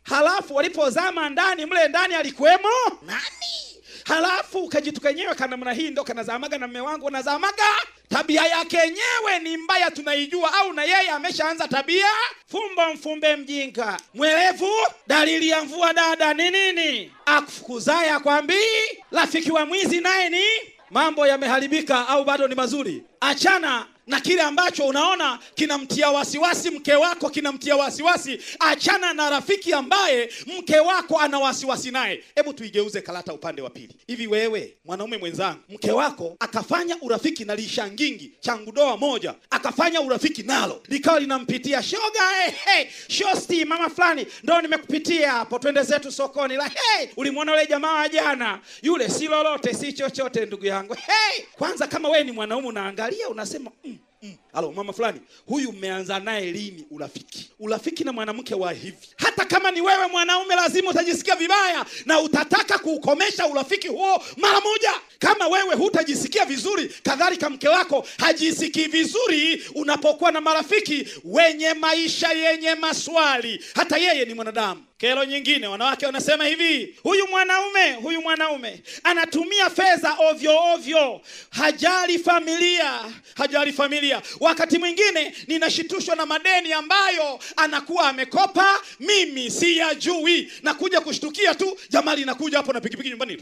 halafu 0.03 0.55
walipozama 0.55 1.29
ndani 1.29 1.65
mle 1.65 1.87
ndani 1.87 2.15
alikuwemo? 2.15 2.69
Nani 3.05 3.70
halafu 4.05 4.59
ukajitu 4.59 5.01
kenyewe 5.01 5.35
kanamna 5.35 5.73
hii 5.73 5.89
ndo 5.89 6.03
kanazamaga 6.03 6.57
na 6.57 6.67
mme 6.67 6.79
wangu 6.81 7.07
anazamaga. 7.07 7.63
tabia 8.09 8.45
yake 8.45 8.77
yenyewe 8.77 9.39
ni 9.43 9.57
mbaya 9.57 9.91
tunaijua 9.91 10.53
au 10.53 10.73
na 10.73 10.83
yeye 10.83 11.09
ameshaanza 11.09 11.67
tabia? 11.67 12.07
Fumbo 12.51 12.93
mfumbe 12.93 13.35
mjinga 13.35 13.97
mwelevu 14.13 14.69
dalili 15.07 15.49
ya 15.49 15.63
mvua 15.63 15.93
dada 15.93 16.33
ni 16.33 16.51
nini? 16.51 17.11
Akufukuzaye 17.25 18.09
akwambii 18.11 18.97
rafiki 19.11 19.51
wa 19.51 19.65
mwizi 19.65 20.01
naye 20.01 20.29
ni? 20.29 20.43
Mambo 20.89 21.27
yameharibika 21.27 22.07
au 22.07 22.23
bado 22.23 22.47
ni 22.47 22.55
mazuri? 22.55 23.03
Achana 23.21 23.85
na 24.11 24.19
kile 24.19 24.41
ambacho 24.41 24.85
unaona 24.87 25.39
kinamtia 25.55 26.09
wasiwasi 26.11 26.69
mke 26.69 26.93
wako 26.95 27.29
kinamtia 27.29 27.75
wasiwasi 27.75 28.39
achana 28.59 29.13
na 29.13 29.29
rafiki 29.29 29.73
ambaye 29.73 30.29
mke 30.57 30.79
wako 30.79 31.19
ana 31.19 31.39
wasiwasi 31.39 31.91
naye. 31.91 32.23
Hebu 32.35 32.53
tuigeuze 32.53 33.01
karata 33.01 33.33
upande 33.33 33.61
wa 33.61 33.69
pili. 33.69 33.95
Hivi 34.07 34.27
wewe 34.27 34.77
mwanaume 34.85 35.17
mwenzangu 35.17 35.59
mke 35.69 35.91
wako 35.91 36.35
akafanya 36.39 36.97
urafiki 37.01 37.45
na 37.45 37.55
lishangingi 37.55 38.31
changu 38.39 38.71
doa 38.71 38.97
moja 38.97 39.35
akafanya 39.49 40.01
urafiki 40.01 40.43
nalo 40.43 40.83
likawa 40.87 41.19
linampitia 41.19 41.83
shoga 41.83 42.29
hey, 42.41 42.51
hey, 42.65 42.85
shosti 43.07 43.65
mama 43.65 43.89
fulani 43.89 44.25
ndo 44.43 44.61
nimekupitia 44.61 45.31
hapo 45.31 45.59
twende 45.59 45.83
zetu 45.83 46.11
sokoni. 46.11 46.55
La 46.55 46.63
hey, 46.67 47.07
ulimwona 47.17 47.53
ule 47.53 47.67
jamaa 47.67 47.93
wa 47.93 48.09
jana? 48.09 48.59
Yule 48.81 49.09
si 49.09 49.27
lolote 49.27 49.73
si 49.73 49.93
chochote 49.93 50.45
ndugu 50.45 50.65
yangu. 50.65 50.93
Hey, 50.93 51.43
kwanza 51.57 51.87
kama 51.87 52.09
wewe 52.09 52.23
ni 52.23 52.31
mwanaume 52.31 52.67
unaangalia 52.67 53.29
unasema 53.29 53.71
mm, 53.83 53.97
Mm. 54.23 54.37
Halo 54.53 54.71
mama 54.71 54.93
fulani, 54.93 55.19
huyu 55.45 55.71
mmeanza 55.71 56.19
naye 56.19 56.51
lini 56.51 56.85
urafiki? 56.91 57.49
Urafiki 57.59 58.03
na 58.03 58.13
mwanamke 58.13 58.55
wa 58.55 58.71
hivi, 58.73 59.07
hata 59.17 59.45
kama 59.45 59.71
ni 59.71 59.81
wewe 59.81 60.07
mwanaume, 60.07 60.55
lazima 60.55 60.89
utajisikia 60.89 61.35
vibaya 61.35 61.85
na 62.05 62.19
utataka 62.19 62.77
kuukomesha 62.79 63.47
urafiki 63.47 63.87
huo 63.87 64.23
mara 64.37 64.61
moja. 64.61 64.91
Kama 65.19 65.47
wewe 65.47 65.75
hutajisikia 65.75 66.45
vizuri, 66.45 66.95
kadhalika 67.03 67.49
mke 67.49 67.67
wako 67.69 68.07
hajisikii 68.17 68.85
vizuri 68.87 69.63
unapokuwa 69.75 70.31
na 70.31 70.41
marafiki 70.41 71.07
wenye 71.23 71.73
maisha 71.73 72.31
yenye 72.31 72.75
maswali. 72.75 73.63
Hata 73.75 73.97
yeye 73.97 74.25
ni 74.25 74.33
mwanadamu. 74.33 74.83
Kero 74.97 75.25
nyingine, 75.25 75.67
wanawake 75.67 76.05
wanasema 76.05 76.45
hivi, 76.45 76.95
huyu 77.03 77.27
mwanaume 77.27 77.93
huyu 77.93 78.21
mwanaume 78.21 78.83
anatumia 79.03 79.69
fedha 79.69 80.15
ovyo 80.29 80.59
ovyo, 80.73 81.21
hajali 81.49 82.19
familia, 82.19 82.99
hajali 83.35 83.73
familia. 83.73 84.21
Wakati 84.41 84.77
mwingine 84.77 85.33
ninashitushwa 85.47 86.15
na 86.15 86.25
madeni 86.25 86.73
ambayo 86.73 87.39
anakuwa 87.55 88.09
amekopa, 88.09 88.81
mimi 88.99 89.51
siyajui, 89.51 90.51
nakuja 90.63 91.01
kushtukia 91.01 91.55
tu, 91.55 91.77
jamani, 91.89 92.25
nakuja 92.25 92.57
hapo 92.57 92.73
na 92.73 92.81
pikipiki 92.81 93.09
nyumbani, 93.09 93.37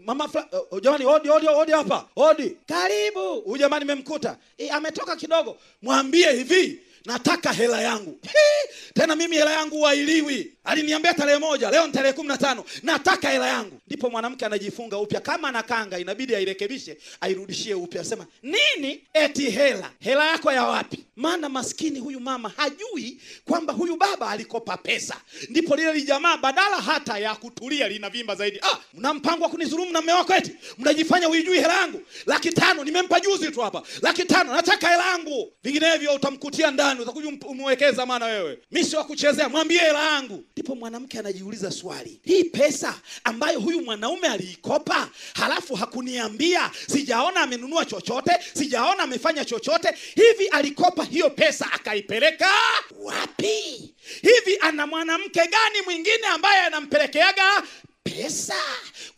mama 0.00 0.28
fla, 0.28 0.46
uh, 0.70 0.80
jamani, 0.82 1.04
odi 1.06 1.30
odi 1.30 1.48
odi 1.48 1.72
hapa, 1.72 2.08
odi, 2.16 2.56
karibu. 2.66 3.40
Huyu 3.40 3.58
jamani 3.58 3.84
memkuta 3.84 4.36
e, 4.58 4.68
ametoka 4.70 5.16
kidogo, 5.16 5.58
mwambie 5.82 6.32
hivi 6.32 6.80
nataka 7.04 7.52
hela 7.52 7.80
yangu. 7.82 8.18
Hii, 8.22 8.74
tena 8.94 9.16
mimi 9.16 9.36
hela 9.36 9.52
yangu 9.52 9.80
wailiwi 9.80 10.52
aliniambia 10.64 11.14
tarehe 11.14 11.38
moja 11.38 11.70
leo 11.70 11.86
ni 11.86 11.92
tarehe 11.92 12.12
kumi 12.12 12.28
na 12.28 12.36
tano. 12.36 12.64
Nataka 12.82 13.30
hela 13.30 13.46
yangu. 13.46 13.80
Ndipo 13.86 14.10
mwanamke 14.10 14.46
anajifunga 14.46 14.98
upya. 14.98 15.20
Kama 15.20 15.52
na 15.52 15.62
kanga 15.62 15.98
inabidi 15.98 16.34
airekebishe 16.34 16.98
airudishie 17.20 17.74
upya. 17.74 18.00
Asema 18.00 18.26
nini? 18.42 19.00
Eti 19.14 19.50
hela. 19.50 19.90
Hela 20.00 20.26
yako 20.30 20.52
ya 20.52 20.64
wapi? 20.64 21.04
Maana 21.16 21.48
maskini 21.48 21.98
huyu 22.00 22.20
mama 22.20 22.52
hajui 22.56 23.20
kwamba 23.44 23.72
huyu 23.72 23.96
baba 23.96 24.30
alikopa 24.30 24.76
pesa. 24.76 25.16
Ndipo 25.48 25.76
lile 25.76 25.92
lijamaa 25.92 26.36
badala 26.36 26.76
hata 26.76 27.18
ya 27.18 27.34
kutulia 27.34 27.88
linavimba 27.88 28.34
zaidi. 28.34 28.58
Ah, 28.62 28.78
mna 28.94 29.14
mpango 29.14 29.44
wa 29.44 29.50
kunizulumu 29.50 29.90
na 29.92 30.14
wako 30.14 30.34
eti? 30.34 30.52
Mnajifanya 30.78 31.26
huijui 31.26 31.56
hela 31.60 31.74
yangu? 31.80 32.02
Laki 32.26 32.52
tano 32.52 32.84
nimempa 32.84 33.20
juzi 33.20 33.50
tu 33.50 33.60
hapa. 33.60 33.82
Laki 34.02 34.24
tano 34.24 34.54
nataka 34.56 34.88
hela 34.88 35.06
yangu. 35.06 35.52
Vinginevyo 35.62 36.14
utamkutia 36.14 36.70
ndani 36.70 36.87
utakuja 37.00 37.28
ump- 37.30 37.46
umwekeza 37.46 38.06
maana 38.06 38.26
wewe. 38.26 38.58
Mi 38.70 38.84
sio 38.84 39.04
kuchezea 39.04 39.48
mwambie 39.48 39.78
hela 39.78 40.12
yangu. 40.12 40.44
Ndipo 40.52 40.74
mwanamke 40.74 41.18
anajiuliza 41.18 41.70
swali 41.70 42.20
hii 42.24 42.44
pesa 42.44 42.94
ambayo 43.24 43.60
huyu 43.60 43.80
mwanaume 43.82 44.28
aliikopa 44.28 45.08
halafu 45.34 45.74
hakuniambia 45.74 46.70
sijaona 46.90 47.40
amenunua 47.40 47.84
chochote 47.84 48.32
sijaona 48.54 49.02
amefanya 49.02 49.44
chochote 49.44 49.88
hivi 50.14 50.48
alikopa 50.48 51.04
hiyo 51.04 51.30
pesa 51.30 51.72
akaipeleka 51.72 52.50
wapi? 52.98 53.94
Hivi 54.22 54.58
ana 54.60 54.86
mwanamke 54.86 55.40
gani 55.40 55.82
mwingine 55.84 56.26
ambaye 56.26 56.60
anampelekeaga 56.62 57.62
pesa? 58.10 58.54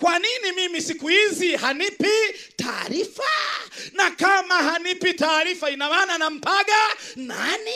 Kwa 0.00 0.18
nini 0.18 0.52
mimi 0.56 0.82
siku 0.82 1.08
hizi 1.08 1.56
hanipi 1.56 2.10
taarifa? 2.56 3.22
Na 3.92 4.10
kama 4.10 4.54
hanipi 4.54 5.14
taarifa 5.14 5.70
ina 5.70 5.88
maana 5.88 6.18
nampaga 6.18 6.76
nani? 7.16 7.70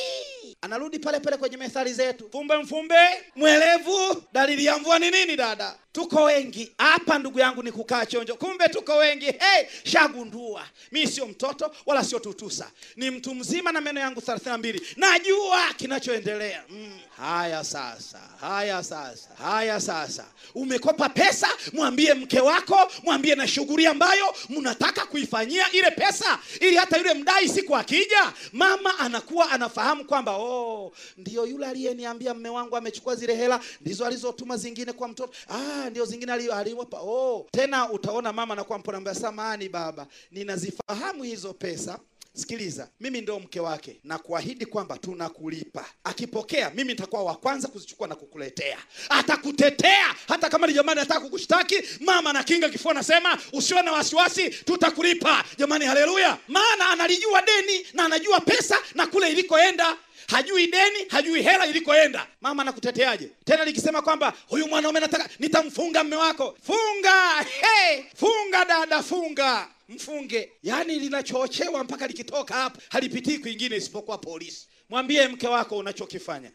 Anarudi 0.62 0.98
pale 0.98 1.20
pale 1.20 1.36
kwenye 1.36 1.56
methali 1.56 1.92
zetu. 1.94 2.28
Fumbe 2.32 2.56
mfumbe 2.56 3.08
mwelevu. 3.36 4.22
Dalili 4.32 4.64
ya 4.64 4.78
mvua 4.78 4.98
ni 4.98 5.10
nini 5.10 5.36
dada 5.36 5.74
tuko 5.94 6.22
wengi. 6.24 6.72
Hapa 6.78 7.18
ndugu 7.18 7.38
yangu 7.38 7.62
ni 7.62 7.72
kukaa 7.72 8.06
chonjo. 8.06 8.34
Kumbe 8.34 8.68
tuko 8.68 8.96
wengi. 8.96 9.24
Hey, 9.24 9.66
shagundua. 9.84 10.62
Mi 10.92 11.06
sio 11.06 11.26
mtoto 11.26 11.70
wala 11.86 12.04
sio 12.04 12.18
tutusa. 12.18 12.70
Ni 12.96 13.10
mtu 13.10 13.34
mzima 13.34 13.72
na 13.72 13.80
meno 13.80 14.00
yangu 14.00 14.20
32 14.20 14.80
najua 14.96 15.60
kinachoendelea. 15.76 16.62
Mm. 16.68 16.98
haya 17.16 17.64
sasa 17.64 18.20
haya 18.40 18.82
sasa 18.82 19.28
haya 19.38 19.80
sasa. 19.80 20.24
Umekopa 20.54 21.08
pesa 21.08 21.48
mwambie 21.72 22.14
mke 22.14 22.40
wako 22.40 22.90
mwambie 23.02 23.34
na 23.34 23.48
shughuli 23.48 23.86
ambayo 23.86 24.34
mnataka 24.48 25.06
kuifanyia 25.06 25.72
ile 25.72 25.90
pesa 25.90 26.38
ili 26.60 26.76
hata 26.76 26.96
yule 26.98 27.14
mdai 27.14 27.48
siku 27.48 27.76
akija 27.76 28.32
mama 28.52 28.98
anakuwa 28.98 29.50
anafahamu 29.50 30.04
kwamba 30.04 30.36
oh, 30.36 30.92
ndio 31.16 31.46
yule 31.46 31.66
aliyeniambia 31.66 32.34
mme 32.34 32.48
wangu 32.48 32.76
amechukua 32.76 33.14
zile 33.16 33.36
hela 33.36 33.60
ndizo 33.80 34.06
alizotuma 34.06 34.56
zingine 34.56 34.92
kwa 34.92 35.08
mtoto. 35.08 35.32
Ah, 35.48 35.83
ndio 35.90 36.04
zingine 36.04 36.32
aliwapa 36.32 37.00
oh. 37.00 37.46
tena 37.52 37.90
utaona 37.90 38.32
mama 38.32 38.54
anakuwa 38.54 38.78
mpona 38.78 39.00
mbaya 39.00 39.14
samani 39.16 39.68
baba 39.68 40.06
ninazifahamu 40.30 41.22
hizo 41.22 41.54
pesa 41.54 41.98
sikiliza 42.34 42.88
mimi 43.00 43.20
ndo 43.20 43.40
mke 43.40 43.60
wake. 43.60 44.00
Na 44.04 44.18
kuahidi 44.18 44.66
kwamba 44.66 44.98
tunakulipa. 44.98 45.84
Akipokea 46.04 46.70
mimi 46.70 46.92
nitakuwa 46.92 47.22
wa 47.22 47.34
kwanza 47.34 47.68
kuzichukua 47.68 48.08
na 48.08 48.14
kukuletea. 48.14 48.78
Atakutetea 49.08 50.14
hata 50.28 50.48
kama 50.48 50.66
ni 50.66 50.72
jamani 50.72 51.00
anataka 51.00 51.20
kukushtaki. 51.20 51.82
Mama 52.00 52.32
na 52.32 52.44
kinga 52.44 52.68
kifua 52.68 52.94
nasema 52.94 53.38
usiwe 53.52 53.82
na 53.82 53.92
wasiwasi 53.92 54.50
tutakulipa. 54.50 55.44
Jamani 55.58 55.84
haleluya. 55.84 56.38
Maana 56.48 56.90
analijua 56.90 57.42
deni 57.42 57.86
na 57.92 58.04
anajua 58.04 58.40
pesa 58.40 58.78
na 58.94 59.06
kule 59.06 59.28
ilikoenda. 59.32 59.96
Hajui 60.28 60.66
deni 60.66 60.98
hajui 61.08 61.42
hela 61.42 61.66
ilikoenda. 61.66 62.26
Mama 62.40 62.62
anakuteteaje 62.62 63.30
tena 63.44 63.64
likisema 63.64 64.02
kwamba 64.02 64.32
huyu 64.48 64.66
mwanaume 64.68 65.00
nataka 65.00 65.28
nitamfunga 65.38 66.04
mme 66.04 66.16
wako. 66.16 66.56
Funga 66.66 67.42
hey, 67.42 68.02
funga 68.16 68.64
dada 68.64 69.02
funga 69.02 69.68
mfunge. 69.88 70.52
Yaani 70.62 70.98
linachochewa 70.98 71.84
mpaka 71.84 72.06
likitoka 72.06 72.54
hapa 72.54 72.80
halipitii 72.88 73.38
kwingine 73.38 73.76
isipokuwa 73.76 74.18
polisi. 74.18 74.68
Mwambie 74.88 75.28
mke 75.28 75.48
wako 75.48 75.76
unachokifanya. 75.78 76.50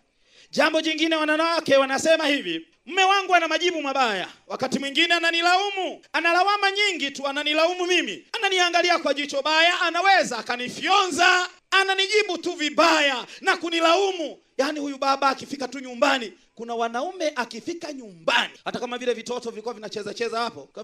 Jambo 0.52 0.82
jingine 0.82 1.16
wanawake 1.16 1.78
wanasema 1.78 2.28
hivi 2.28 2.68
mme 2.86 3.04
wangu 3.04 3.36
ana 3.36 3.48
majibu 3.48 3.82
mabaya. 3.82 4.28
Wakati 4.48 4.80
mwingine 4.80 5.14
ananilaumu. 5.14 6.02
Analawama 6.14 6.72
nyingi 6.72 7.12
tu 7.12 7.28
ananilaumu 7.28 7.86
mimi. 7.86 8.26
Ananiangalia 8.32 9.00
kwa 9.00 9.14
jicho 9.14 9.42
baya 9.42 9.82
anaweza 9.82 10.38
akanifyonza. 10.38 11.50
Ananijibu 11.72 12.38
tu 12.38 12.52
vibaya 12.54 13.26
na 13.42 13.58
kunilaumu. 13.58 14.38
Yaani 14.58 14.80
huyu 14.80 14.98
baba 14.98 15.30
akifika 15.30 15.68
tu 15.68 15.80
nyumbani 15.80 16.34
kuna 16.56 16.76
wanaume 16.76 17.32
akifika 17.36 17.94
nyumbani. 17.94 18.54
Hata 18.66 18.80
kama 18.80 18.98
vile 18.98 19.14
vitoto 19.14 19.50
vilikuwa 19.50 19.74
vinacheza 19.74 20.14
cheza 20.14 20.40
hapo 20.40 20.70
kwa 20.74 20.84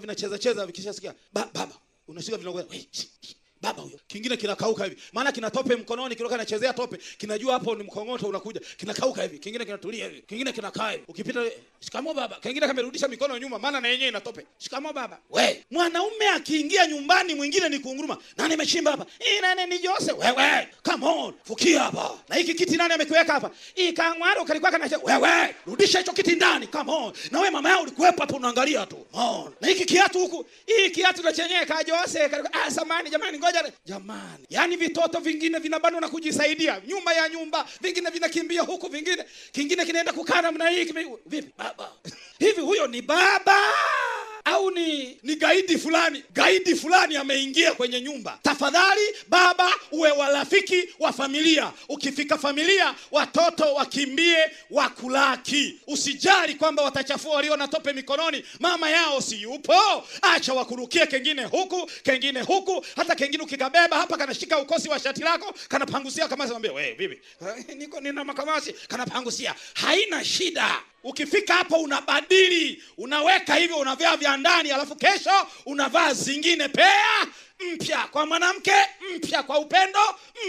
vikishasikia 0.66 1.14
ba, 1.34 1.50
baba 1.54 1.74
unashika 2.08 2.38
vile 2.38 2.50
baba 3.66 3.82
huyo. 3.82 4.00
Kingine 4.08 4.38
kinakauka 4.38 4.84
hivi. 4.84 4.98
Maana 5.14 5.32
kina 5.32 5.52
tope 5.52 5.76
mkononi 5.76 6.16
kiloka 6.16 6.36
anachezea 6.36 6.74
tope. 6.74 6.98
Kinajua 7.18 7.54
hapo 7.54 7.76
ni 7.76 7.84
mkongoto 7.84 8.28
unakuja. 8.28 8.62
Kinakauka 8.78 9.22
hivi. 9.22 9.40
Kingine 9.40 9.66
kinatulia 9.66 10.06
hivi. 10.06 10.22
Kingine 10.22 10.52
kinakaa 10.52 10.92
hivi. 10.92 11.04
Ukipita 11.08 11.44
shikamo 11.80 12.14
baba. 12.14 12.36
Kingine 12.36 12.68
kamerudisha 12.68 13.08
mikono 13.08 13.38
nyuma. 13.38 13.60
Maana 13.60 13.82
na 13.82 13.88
yenyewe 13.88 14.10
inatope 14.10 14.46
shikamo 14.58 14.94
baba. 14.94 15.18
We 15.30 15.66
mwanaume 15.72 16.30
akiingia 16.30 16.88
nyumbani 16.88 17.36
mwingine 17.36 17.70
ni 17.70 17.80
kunguruma, 17.80 18.18
nani 18.38 18.54
ameshimba 18.54 18.92
hapa? 18.92 19.06
Hii 19.20 19.40
nani 19.42 19.66
ni 19.66 19.80
Jose? 19.80 20.12
Wewe 20.12 20.68
come 20.84 21.06
on 21.08 21.34
fukia 21.44 21.80
hapa. 21.84 22.12
Na 22.30 22.36
hiki 22.36 22.54
kiti 22.54 22.78
nani 22.78 22.94
amekiweka 22.94 23.34
hapa? 23.34 23.52
Hii 23.76 23.94
kangwaro 23.94 24.46
kalikuwa 24.46 24.72
kana 24.72 24.90
wewe 25.04 25.56
rudisha 25.68 26.00
hicho 26.00 26.12
kiti 26.14 26.36
ndani 26.36 26.68
come 26.68 26.92
on. 26.92 27.14
Na 27.32 27.40
wewe 27.40 27.52
mama 27.52 27.70
yao 27.70 27.82
ulikuwepo 27.82 28.22
hapo 28.22 28.36
unaangalia 28.36 28.86
tu. 28.86 29.06
On. 29.14 29.54
Na 29.62 29.68
hiki 29.68 29.86
kiatu 29.86 30.20
huku 30.20 30.46
hii 30.66 30.90
kiatu 30.90 31.24
na 31.24 31.34
chenyewe 31.34 31.66
ka 31.66 31.84
Jose 31.84 32.30
kalikuwa 32.30 32.64
ah 32.64 32.72
samani 32.72 33.10
jamani 33.10 33.38
ngoja 33.38 33.55
jamani. 33.86 34.46
Yani 34.50 34.76
vitoto 34.78 35.20
vingine 35.20 35.60
vinabanwa 35.60 36.02
na 36.02 36.10
kujisaidia. 36.10 36.82
Nyuma 36.88 37.14
ya 37.14 37.30
nyumba 37.30 37.66
vingine 37.82 38.10
vinakimbia 38.10 38.62
huku 38.62 38.88
vingine 38.88 39.26
kingine 39.52 39.86
kinaenda 39.86 40.14
kukaa 40.14 40.42
namna 40.42 40.70
hii 40.70 40.84
vipi? 41.26 41.52
Baba. 41.58 41.92
Hivi 42.40 42.62
huyo 42.62 42.88
ni 42.88 43.02
baba 43.02 43.58
au 44.46 44.72
ni 44.72 45.18
ni 45.24 45.36
gaidi 45.36 45.78
fulani 45.78 46.24
gaidi 46.34 46.76
fulani 46.76 47.16
ameingia 47.18 47.72
kwenye 47.74 48.02
nyumba. 48.02 48.40
Tafadhali 48.44 49.02
baba 49.28 49.72
uwe 49.92 50.12
warafiki 50.12 50.90
wa 51.00 51.14
familia. 51.14 51.72
Ukifika 51.90 52.38
familia 52.38 52.96
watoto 53.12 53.74
wakimbie 53.74 54.38
wakulaki. 54.72 55.80
Usijali 55.88 56.56
kwamba 56.56 56.84
watachafua 56.84 57.36
walio 57.36 57.58
na 57.58 57.68
tope 57.68 57.94
mikononi. 57.94 58.46
Mama 58.60 58.90
yao 58.90 59.22
si 59.22 59.42
yupo. 59.42 59.74
Acha 60.22 60.54
wakurukie 60.54 61.06
kengine 61.08 61.44
huku 61.44 61.86
kengine 62.04 62.42
huku. 62.42 62.86
Hata 62.96 63.16
kengine 63.16 63.44
ukikabeba 63.44 63.98
hapa 63.98 64.18
kanashika 64.18 64.60
ukosi 64.60 64.90
wa 64.90 65.00
shati 65.00 65.22
lako 65.24 65.54
kanapangusia 65.70 66.28
kamasi 66.28 66.50
mwambie 66.52 66.72
we 66.72 66.94
vipi 66.94 67.20
"Eh, 67.70 67.76
niko 67.76 68.02
nina 68.02 68.24
makamasi. 68.24 68.74
Kanapangusia. 68.88 69.56
Haina 69.74 70.24
shida 70.26 70.82
ukifika 71.06 71.54
hapo 71.54 71.76
unabadili 71.76 72.84
unaweka 72.98 73.56
hivyo 73.56 73.78
unavaa 73.78 74.16
vya 74.18 74.38
ndani 74.38 74.72
alafu 74.72 74.96
kesho 74.96 75.48
unavaa 75.66 76.14
zingine. 76.14 76.68
Pea 76.68 77.26
mpya 77.60 78.08
kwa 78.12 78.26
mwanamke 78.26 78.72
mpya 79.16 79.44
kwa 79.44 79.60
upendo 79.60 80.00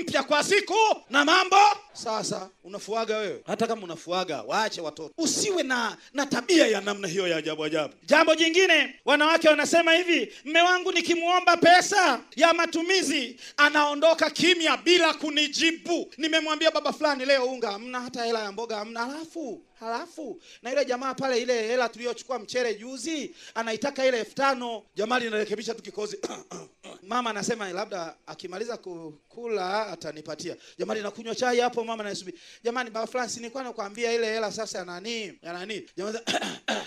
mpya 0.01 0.23
kwa 0.23 0.45
siku 0.45 0.75
na 1.11 1.25
mambo. 1.25 1.57
Sasa 1.92 2.51
unafuaga 2.64 3.16
wewe. 3.16 3.42
Hata 3.47 3.66
kama 3.66 3.83
unafuaga 3.83 4.42
waache 4.42 4.81
watoto. 4.81 5.14
Usiwe 5.19 5.62
na 5.62 5.97
na 6.12 6.27
tabia 6.27 6.66
ya 6.66 6.81
namna 6.81 7.09
hiyo 7.09 7.29
ya 7.29 7.37
ajabu 7.37 7.64
ajabu. 7.64 7.95
Jambo 8.03 8.35
jingine 8.35 9.01
wanawake 9.05 9.49
wanasema 9.49 9.92
hivi 9.95 10.33
mme 10.45 10.62
wangu 10.62 10.92
nikimwomba 10.92 11.57
pesa 11.57 12.21
ya 12.37 12.55
matumizi 12.55 13.40
anaondoka 13.57 14.31
kimya 14.31 14.77
bila 14.77 15.14
kunijibu. 15.14 16.12
Nimemwambia 16.16 16.71
baba 16.71 16.92
fulani 16.92 17.25
leo 17.25 17.45
unga 17.45 17.71
hamna 17.73 18.01
hata 18.01 18.25
hela 18.25 18.40
ya 18.42 18.53
mboga 18.53 18.77
hamna. 18.77 19.01
Halafu 19.01 19.62
halafu 19.81 20.40
na 20.62 20.71
yule 20.71 20.85
jamaa 20.85 21.14
pale 21.14 21.42
ile 21.42 21.62
hela 21.69 21.88
tuliyochukua 21.88 22.38
mchere 22.38 22.75
juzi 22.75 23.35
anaitaka 23.55 24.07
ile 24.07 24.19
elfu 24.19 24.35
tano. 24.35 24.83
Jamaa 24.95 25.19
linarekebisha 25.19 25.75
tu 25.75 25.83
kikozi 25.83 26.19
mama 27.03 27.31
anasema 27.31 27.69
labda 27.73 28.15
akimaliza 28.27 28.77
kukula 28.77 29.87
atanipatia. 29.87 30.57
Jamani 30.79 31.01
nakunywa 31.01 31.35
chai 31.35 31.61
hapo 31.61 31.85
mama 31.85 32.03
naisubiri. 32.05 32.39
Jamani 32.65 32.91
baba 32.91 33.07
Francis, 33.07 33.37
nilikuwa 33.37 33.63
nakwambia 33.63 34.13
ile 34.13 34.27
hela 34.33 34.53
sasa 34.53 34.85
nani 34.85 35.39
nani? 35.43 35.87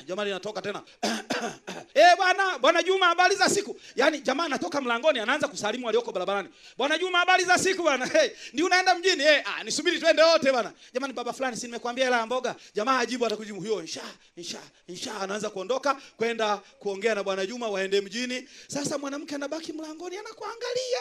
Jamani 0.08 0.30
inatoka 0.32 0.62
tena. 0.62 0.84
Eh 1.94 2.16
bwana 2.18 2.58
bwana 2.60 2.84
Juma 2.84 3.06
habari 3.06 3.36
za 3.36 3.50
siku? 3.50 3.80
Yaani 3.96 4.22
jamaa 4.22 4.44
anatoka 4.46 4.82
mlangoni 4.82 5.20
anaanza 5.20 5.48
kusalimu 5.48 5.86
walioko 5.86 6.12
barabarani. 6.12 6.50
Bwana 6.78 6.98
Juma 6.98 7.18
habari 7.18 7.44
za 7.44 7.58
siku 7.58 7.84
bwana? 7.84 8.06
Hey, 8.06 8.30
ndio 8.54 8.66
unaenda 8.66 8.96
mjini? 8.96 9.24
Eh 9.24 9.44
ah 9.46 9.64
nisubiri 9.64 10.00
twende 10.00 10.24
wote 10.24 10.52
bwana. 10.52 10.74
Jamani 10.94 11.14
baba 11.14 11.34
fulani 11.34 11.58
si 11.58 11.66
nimekwambia 11.66 12.06
hela 12.06 12.18
ya 12.20 12.26
mboga? 12.26 12.56
Jamaa 12.76 13.00
ajibu 13.00 13.26
atakujibu 13.26 13.60
huyo 13.60 13.82
insha 13.82 14.02
insha 14.36 14.60
insha. 14.88 15.16
Anaanza 15.22 15.50
kuondoka 15.50 16.02
kwenda 16.18 16.58
kuongea 16.58 17.16
na 17.16 17.24
bwana 17.24 17.46
Juma 17.46 17.68
waende 17.70 18.02
mjini. 18.02 18.50
Sasa 18.68 18.98
mwanamke 18.98 19.36
anabaki 19.36 19.74
mlangoni 19.74 19.99
Wangoriana 20.00 20.34
kuangalia 20.34 21.00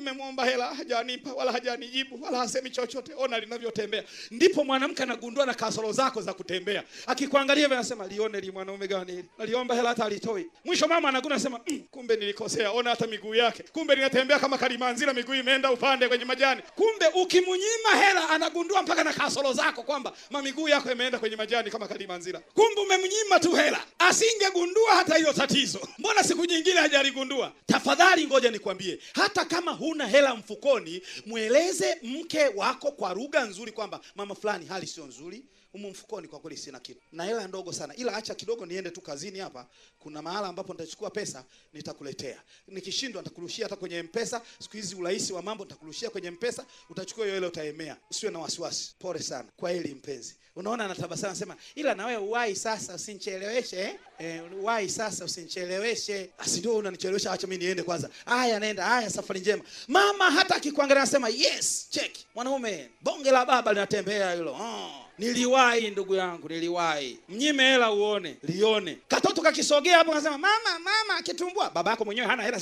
nimemwomba 0.00 0.44
hela 0.44 0.74
hajanipa 0.74 1.32
wala 1.32 1.52
hajanijibu 1.52 2.24
wala 2.24 2.38
hasemi 2.38 2.70
chochote. 2.70 3.12
Ona 3.16 3.38
linavyotembea. 3.40 4.04
Ndipo 4.30 4.64
mwanamke 4.64 5.02
anagundua 5.02 5.46
na 5.46 5.54
kasoro 5.54 5.92
zako 5.92 6.22
za 6.22 6.34
kutembea. 6.34 6.82
Akikuangalia 7.06 7.62
hivi 7.64 7.74
anasema 7.74 8.06
lione 8.06 8.40
li 8.40 8.50
mwanaume 8.50 8.88
gani 8.88 9.12
hili? 9.12 9.24
Naliomba 9.38 9.74
hela 9.74 9.88
hata 9.88 10.04
alitoi. 10.04 10.46
Mwisho 10.64 10.88
mama 10.88 11.08
anagundua 11.08 11.36
anasema 11.36 11.60
mm, 11.66 11.82
kumbe 11.90 12.16
nilikosea. 12.16 12.70
Ona 12.72 12.90
hata 12.90 13.06
miguu 13.06 13.34
yake. 13.34 13.62
Kumbe 13.62 13.94
linatembea 13.94 14.38
kama 14.38 14.58
kalimanzira 14.58 15.12
miguu 15.12 15.34
imeenda 15.34 15.72
upande 15.72 16.08
kwenye 16.08 16.24
majani. 16.24 16.62
Kumbe 16.74 17.06
ukimnyima 17.14 17.90
hela 18.06 18.28
anagundua 18.30 18.82
mpaka 18.82 19.04
na 19.04 19.12
kasoro 19.12 19.52
zako 19.52 19.82
kwamba 19.82 20.12
mamiguu 20.30 20.68
yako 20.68 20.92
imeenda 20.92 21.18
kwenye 21.18 21.36
majani 21.36 21.70
kama 21.70 21.88
kalimanzira 21.88 22.40
kumbe 22.54 22.80
umemnyima 22.80 23.40
tu 23.40 23.52
hela. 23.52 23.80
Asingegundua 23.98 24.94
hata 24.94 25.14
hilo 25.16 25.32
tatizo. 25.32 25.88
Mbona 25.98 26.22
siku 26.24 26.44
nyingine 26.44 26.80
hajaligundua? 26.80 27.52
Tafadhali 27.66 28.26
ngoja 28.26 28.50
nikwambie 28.50 28.98
hata 29.14 29.44
kama 29.44 29.70
huna 29.86 30.06
hela 30.06 30.34
mfukoni 30.36 31.02
mweleze 31.26 31.98
mke 32.02 32.46
wako 32.48 32.92
kwa 32.92 33.14
lugha 33.14 33.44
nzuri 33.44 33.72
kwamba 33.72 34.00
mama 34.14 34.34
fulani 34.34 34.66
hali 34.66 34.86
sio 34.86 35.06
nzuri 35.06 35.44
humu 35.72 35.90
mfukoni 35.90 36.28
kwa 36.28 36.40
kweli 36.40 36.56
sina 36.56 36.80
kitu. 36.80 37.00
Na 37.12 37.24
hela 37.24 37.48
ndogo 37.48 37.72
sana. 37.72 37.94
Ila 37.96 38.16
acha 38.16 38.34
kidogo 38.34 38.66
niende 38.66 38.90
tu 38.90 39.00
kazini 39.00 39.38
hapa 39.38 39.66
kuna 39.98 40.22
mahala 40.22 40.48
ambapo 40.48 40.72
nitachukua 40.72 41.10
pesa 41.10 41.44
nitakuletea. 41.72 42.42
Nikishindwa 42.68 43.22
nitakurushia 43.22 43.64
hata 43.64 43.76
kwenye 43.76 44.02
mpesa. 44.02 44.42
Siku 44.58 44.76
hizi 44.76 44.94
urahisi 44.94 45.32
wa 45.32 45.42
mambo 45.42 45.64
nitakurushia 45.64 46.10
kwenye 46.10 46.30
mpesa. 46.30 46.66
Utachukua 46.90 47.24
hiyo 47.24 47.36
ile 47.38 47.46
utaemea. 47.46 47.96
Usiwe 48.10 48.32
na 48.32 48.38
wasiwasi. 48.38 48.94
Pole 48.98 49.20
sana. 49.22 49.48
Kwa 49.56 49.70
hili 49.70 49.94
mpenzi. 49.94 50.36
Unaona 50.56 50.84
anatabasamu 50.84 51.26
anasema 51.30 51.56
ila 51.74 51.94
na 51.94 52.06
wewe 52.06 52.22
uwai 52.22 52.56
sasa 52.56 52.94
usinicheleweshe 52.94 53.76
eh? 53.80 53.98
Eh, 54.18 54.42
wai 54.62 54.88
sasa 54.88 55.24
usinicheleweshe. 55.24 56.30
Asi 56.38 56.58
ndio 56.58 56.76
unanichelewesha 56.76 57.32
acha 57.32 57.46
mimi 57.46 57.64
niende 57.64 57.82
kwanza. 57.82 58.08
Haya 58.26 58.60
naenda. 58.60 58.84
Haya 58.84 59.10
safari 59.10 59.40
njema. 59.40 59.62
Mama 59.88 60.30
hata 60.30 60.54
akikuangalia 60.56 61.02
anasema 61.02 61.28
yes 61.28 61.86
check. 61.90 62.16
Mwanaume 62.34 62.90
bonge 63.02 63.30
la 63.30 63.44
baba 63.46 63.72
linatembea 63.72 64.32
hilo. 64.34 64.52
Oh. 64.52 64.90
niliwahi 65.18 65.90
ndugu 65.90 66.14
yangu 66.14 66.48
niliwahi 66.48 67.18
mnyime 67.28 67.62
hela 67.70 67.92
uone 67.92 68.36
lione. 68.42 68.98
Katoto 69.08 69.42
kakisogea 69.42 69.98
hapo 69.98 70.12
anasema 70.12 70.38
mama 70.38 70.78
mama 70.78 71.22
kitumbua 71.22 71.70
baba 71.70 71.90
yako 71.90 72.04
mwenyewe 72.04 72.26
hana 72.26 72.42
hela 72.42 72.60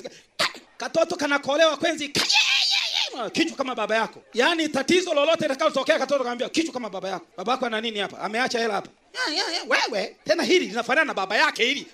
katoto 0.76 1.16
kanakolewa 1.16 1.76
kwenzi 1.76 2.08
Kayeyeye! 2.08 2.53
Kichwa 3.32 3.56
kama 3.56 3.74
baba 3.74 3.96
yako. 3.96 4.22
Yaani 4.34 4.68
tatizo 4.68 5.14
lolote 5.14 5.42
litakalotokea 5.42 5.98
katoto 5.98 6.48
kichwa 6.48 6.74
kama 6.74 6.90
baba 6.90 7.08
yako. 7.08 7.26
Baba 7.36 7.52
yako 7.52 7.66
ana 7.66 7.80
nini 7.80 7.98
hapa? 7.98 8.18
Ameacha 8.18 8.58
hela 8.58 8.74
hapa. 8.74 8.88
Wewe. 9.68 10.16
Tena 10.24 10.42
hili 10.42 10.66
linafanana 10.66 11.04
na 11.04 11.14
baba 11.14 11.36
yake 11.36 11.64
hili. 11.64 11.86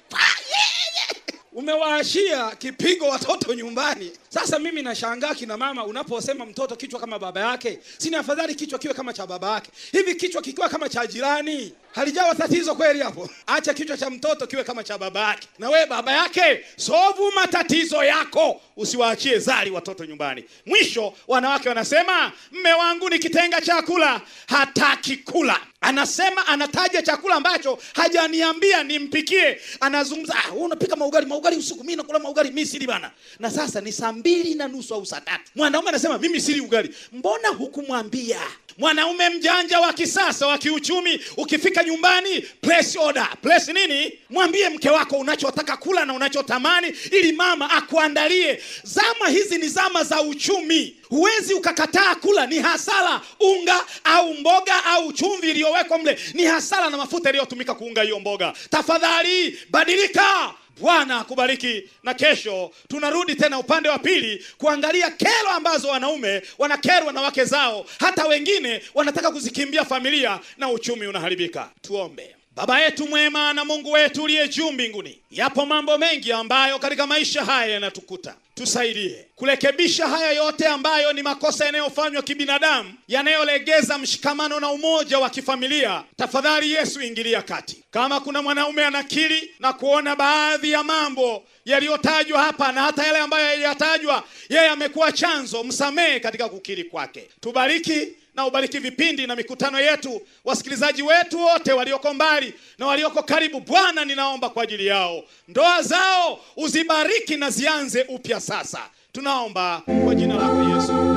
Umewaashia 1.53 2.51
kipigo 2.51 3.09
watoto 3.09 3.55
nyumbani. 3.55 4.13
Sasa 4.29 4.59
mimi 4.59 4.83
nashangaa 4.83 5.35
kina 5.35 5.57
mama 5.57 5.85
unaposema 5.85 6.47
mtoto 6.47 6.77
kichwa 6.77 7.01
kama 7.01 7.19
baba 7.19 7.41
yake 7.41 7.79
sini 7.99 8.17
afadhali 8.17 8.55
kichwa 8.55 8.79
kiwe 8.79 8.95
kama 8.95 9.13
cha 9.13 9.27
baba 9.27 9.51
yake? 9.55 9.71
Hivi 9.93 10.15
kichwa 10.15 10.43
kikiwa 10.43 10.69
kama 10.69 10.89
cha 10.89 11.07
jirani 11.07 11.73
halijawa 11.95 12.35
tatizo 12.35 12.75
kweli 12.75 13.01
hapo. 13.01 13.31
Acha 13.47 13.75
kichwa 13.75 13.97
cha 13.97 14.11
mtoto 14.11 14.47
kiwe 14.47 14.65
kama 14.65 14.85
cha 14.85 14.99
baba 14.99 15.21
yake. 15.29 15.49
Na 15.59 15.71
wewe 15.71 15.87
baba 15.87 16.13
yake 16.13 16.65
sovu 16.77 17.33
matatizo 17.35 18.05
yako. 18.05 18.61
Usiwaachie 18.77 19.39
zali 19.39 19.71
watoto 19.71 20.05
nyumbani. 20.05 20.45
Mwisho 20.67 21.15
wanawake 21.29 21.69
wanasema 21.69 22.33
mme 22.53 22.73
wangu 22.73 23.11
nikitenga 23.11 23.61
chakula 23.61 24.21
hataki 24.49 25.17
kula. 25.17 25.61
Anasema 25.81 26.47
anataja 26.47 27.03
chakula 27.03 27.35
ambacho 27.35 27.79
hajaniambia 27.95 28.83
nimpikie. 28.83 29.61
Anazungumza 29.81 30.35
ah, 30.45 30.51
wewe 30.53 30.65
unapika 30.65 30.97
maugali 30.97 31.27
maugali 31.27 31.57
usiku 31.57 31.81
mimi 31.85 31.97
nakula 31.97 32.19
maugali 32.19 32.49
mimi 32.51 32.67
sili 32.67 32.87
bana. 32.87 33.11
Na 33.39 33.51
sasa 33.51 33.81
ni 33.81 33.93
saa 33.93 34.13
mbili 34.13 34.55
na 34.55 34.69
nusu 34.69 34.95
au 34.95 35.07
saa 35.07 35.21
tatu. 35.21 35.45
Mwanaume 35.55 35.89
anasema 35.89 36.19
mimi 36.19 36.41
sili 36.41 36.61
ugali. 36.61 36.95
Mbona 37.13 37.49
hukumwambia? 37.49 38.41
Mwanaume 38.79 39.29
mjanja 39.29 39.81
wa 39.81 39.93
kisasa 39.93 40.47
wa 40.47 40.59
kiuchumi 40.59 41.21
ukifika 41.37 41.80
nyumbani 41.85 42.41
place 42.41 42.99
order. 42.99 43.29
Place 43.43 43.73
nini? 43.73 44.13
Mwambie 44.31 44.69
mke 44.69 44.91
wako 44.91 45.17
unachotaka 45.17 45.77
kula 45.77 46.05
na 46.05 46.15
unachotamani 46.15 46.93
ili 47.13 47.33
mama 47.33 47.71
akuandalie. 47.71 48.63
Zama 48.83 49.29
hizi 49.29 49.59
ni 49.59 49.69
zama 49.69 50.05
za 50.05 50.23
uchumi. 50.23 50.97
Huwezi 51.09 51.55
ukakataa 51.55 52.15
kula. 52.15 52.47
Ni 52.47 52.59
hasara 52.59 53.21
unga 53.41 53.81
au 54.05 54.35
mboga 54.35 54.85
au 54.85 55.13
chumvi 55.13 55.51
iliyowekwa 55.51 55.99
mle. 55.99 56.19
Ni 56.35 56.45
hasara 56.45 56.91
na 56.91 56.97
mafuta 56.97 57.29
yaliyotumika 57.29 57.75
kuunga 57.75 58.03
hiyo 58.03 58.21
mboga. 58.21 58.53
Tafadhali 58.71 59.59
badilika 59.71 60.55
bwana 60.81 61.21
akubariki. 61.21 61.91
Na 62.03 62.15
kesho 62.15 62.71
tunarudi 62.89 63.35
tena 63.35 63.59
upande 63.59 63.89
wa 63.89 63.99
pili 63.99 64.45
kuangalia 64.59 65.11
kero 65.11 65.51
ambazo 65.51 65.89
wanaume 65.89 66.43
wanakerwa 66.59 67.13
na 67.13 67.21
wake 67.21 67.45
zao. 67.45 67.87
Hata 68.01 68.27
wengine 68.27 68.83
wanataka 68.95 69.31
kuzikimbia 69.31 69.85
familia 69.85 70.41
na 70.59 70.69
uchumi 70.71 71.07
unaharibika. 71.07 71.71
Tuombe 71.83 72.37
baba 72.61 72.81
yetu 72.81 73.07
mwema 73.07 73.53
na 73.53 73.65
mungu 73.65 73.93
wetu 73.93 74.23
uliye 74.23 74.49
juu 74.49 74.73
mbinguni 74.73 75.19
yapo 75.31 75.67
mambo 75.67 75.99
mengi 75.99 76.33
ambayo 76.33 76.79
katika 76.79 77.07
maisha 77.07 77.45
haya 77.45 77.73
yanatukuta. 77.73 78.35
Tusaidie 78.55 79.27
kurekebisha 79.37 80.07
haya 80.09 80.33
yote 80.33 80.67
ambayo 80.67 81.13
ni 81.13 81.23
makosa 81.23 81.65
yanayofanywa 81.67 82.23
kibinadamu 82.23 82.95
yanayolegeza 83.09 83.99
mshikamano 83.99 84.61
na 84.61 84.71
umoja 84.71 85.19
wa 85.19 85.31
kifamilia. 85.31 86.03
Tafadhali 86.17 86.73
yesu 86.73 87.03
ingilia 87.03 87.43
kati. 87.43 87.85
Kama 87.91 88.21
kuna 88.21 88.43
mwanaume 88.43 88.85
anakiri 88.85 89.55
na 89.61 89.73
kuona 89.73 90.17
baadhi 90.17 90.71
ya 90.71 90.83
mambo 90.83 91.45
yaliyotajwa 91.65 92.43
hapa 92.43 92.73
na 92.73 92.83
hata 92.83 93.07
yale 93.07 93.19
ambayo 93.19 93.47
yaliyotajwa 93.47 94.25
yeye 94.49 94.69
amekuwa 94.69 95.13
chanzo 95.13 95.65
msamehe 95.65 96.21
katika 96.21 96.49
kukiri 96.49 96.85
kwake. 96.85 97.29
Tubariki 97.41 98.09
na 98.41 98.47
ubariki 98.47 98.79
vipindi 98.79 99.27
na 99.27 99.37
mikutano 99.37 99.81
yetu 99.81 100.23
wasikilizaji 100.45 101.03
wetu 101.03 101.41
wote 101.41 101.73
walioko 101.73 102.15
mbali 102.15 102.55
na 102.79 102.87
walioko 102.87 103.23
karibu. 103.23 103.61
Bwana 103.61 104.05
ninaomba 104.05 104.49
kwa 104.51 104.63
ajili 104.63 104.87
yao. 104.87 105.25
Ndoa 105.49 105.83
zao 105.83 106.41
uzibariki 106.57 107.37
na 107.37 107.51
zianze 107.51 108.03
upya 108.09 108.41
sasa. 108.41 108.81
Tunaomba 109.13 109.83
kwa 110.05 110.15
jina 110.15 110.35
lako 110.35 110.63
yesu 110.63 111.10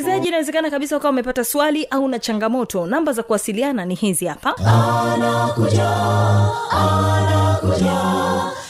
msikilizaji 0.00 0.28
inawezekana 0.28 0.70
kabisa 0.70 0.96
ukawa 0.96 1.12
umepata 1.12 1.44
swali 1.44 1.84
au 1.90 2.08
na 2.08 2.18
changamoto. 2.18 2.86
Namba 2.86 3.12
za 3.12 3.22
kuwasiliana 3.22 3.84
ni 3.84 3.94
hizi 3.94 4.26
hapa. 4.26 4.54
Anakuja 4.56 5.90
anakuja. 6.70 8.00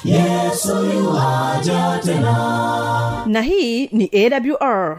Yesu 0.04 0.76
tena. 2.04 3.22
Na 3.26 3.42
hii 3.42 3.86
ni 3.92 4.10
awr 4.14 4.98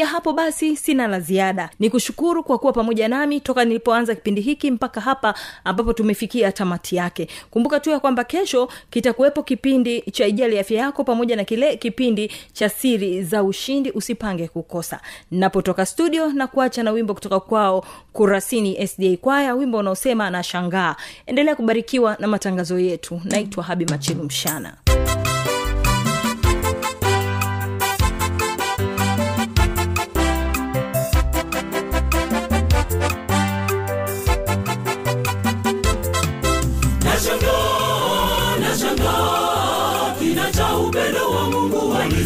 kufikia 0.00 0.16
hapo 0.16 0.32
basi 0.32 0.76
sina 0.76 1.06
la 1.08 1.20
ziada. 1.20 1.70
Ni 1.78 1.90
kushukuru 1.90 2.42
kwa 2.44 2.58
kuwa 2.58 2.72
pamoja 2.72 3.08
nami 3.08 3.40
toka 3.40 3.64
nilipoanza 3.64 4.14
kipindi 4.14 4.40
hiki 4.40 4.70
mpaka 4.70 5.00
hapa 5.00 5.34
ambapo 5.64 5.92
tumefikia 5.92 6.52
tamati 6.52 6.96
yake. 6.96 7.28
Kumbuka 7.50 7.80
tu 7.80 7.90
ya 7.90 8.00
kwamba 8.00 8.24
kesho 8.24 8.68
kitakuwepo 8.90 9.42
kipindi 9.42 10.00
cha 10.00 10.26
ijali 10.26 10.58
afya 10.58 10.80
yako 10.80 11.04
pamoja 11.04 11.36
na 11.36 11.44
kile 11.44 11.76
kipindi 11.76 12.32
cha 12.52 12.68
siri 12.68 13.22
za 13.22 13.42
ushindi 13.42 13.90
usipange 13.90 14.48
kukosa. 14.48 15.00
Napotoka 15.30 15.86
studio 15.86 16.32
na 16.32 16.46
kuacha 16.46 16.82
na 16.82 16.90
wimbo 16.90 17.14
kutoka 17.14 17.40
kwao 17.40 17.84
kurasini 18.12 18.86
sda 18.88 19.16
kwaya 19.16 19.54
wimbo 19.54 19.78
unaosema 19.78 20.30
na 20.30 20.42
shangaa. 20.42 20.96
Endelea 21.26 21.56
kubarikiwa 21.56 22.16
na 22.20 22.26
matangazo 22.28 22.78
yetu. 22.78 23.20
Naitwa 23.24 23.64
habi 23.64 23.84
machilu 23.86 24.22
mshana 24.24 24.74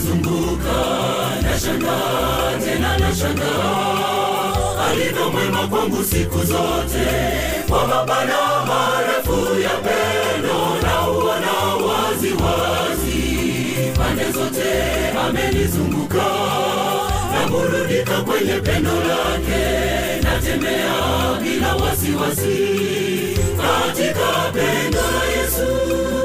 Mungu 0.02 0.58
na 0.64 1.50
Nashangaa 1.50 2.58
tena 2.64 2.98
nashangaa, 2.98 4.86
alivyo 4.90 5.30
mwema 5.30 5.66
kwangu 5.68 6.04
siku 6.04 6.38
zote, 6.38 7.06
kwa 7.68 7.86
mapana 7.86 8.36
marefu 8.66 9.60
ya 9.60 9.70
pendo 9.70 10.58
na 10.82 11.08
uona 11.10 11.74
wazi 11.86 12.28
wazi, 12.28 13.92
pande 13.98 14.32
zote 14.32 14.72
amenizunguka, 15.28 16.24
naburudika 17.34 18.20
kwenye 18.22 18.52
pendo 18.60 18.90
lake, 18.90 19.64
natembea 20.22 20.94
bila 21.42 21.76
wasiwasi 21.76 22.58
katika 23.56 24.50
pendo 24.52 24.98
la 25.00 25.24
Yesu. 25.40 26.23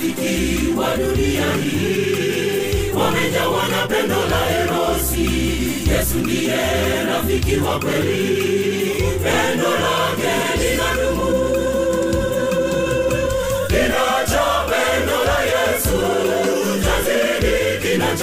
Marafiki 0.00 0.68
wa 0.78 0.96
dunia 0.96 1.44
hii 1.62 2.90
wamejawa 2.94 3.68
na 3.68 3.86
pendo 3.86 4.14
la 4.14 4.60
erosi. 4.60 5.30
Yesu 5.92 6.18
ndiye 6.18 6.56
rafiki 7.06 7.56
wa 7.56 7.80
kweli, 7.80 8.94
pendo 9.22 9.70
lake 9.70 10.58
linadumu. 10.58 11.48
Kina 13.68 14.26
cha 14.30 14.66
pendo 14.70 15.24
la 15.24 15.42
Yesu 15.42 15.98
chazidi 16.84 17.88
kina 17.88 18.16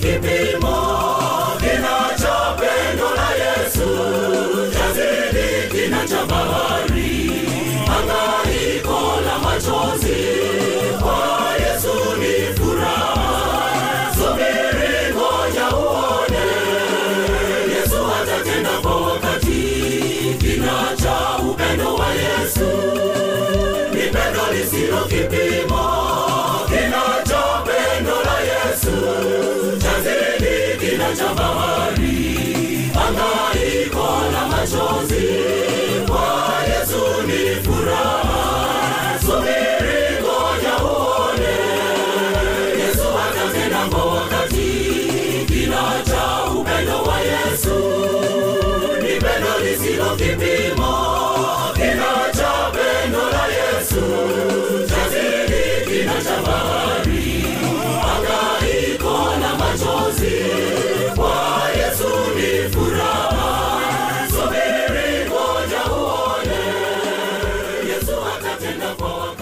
lisilo 0.00 0.97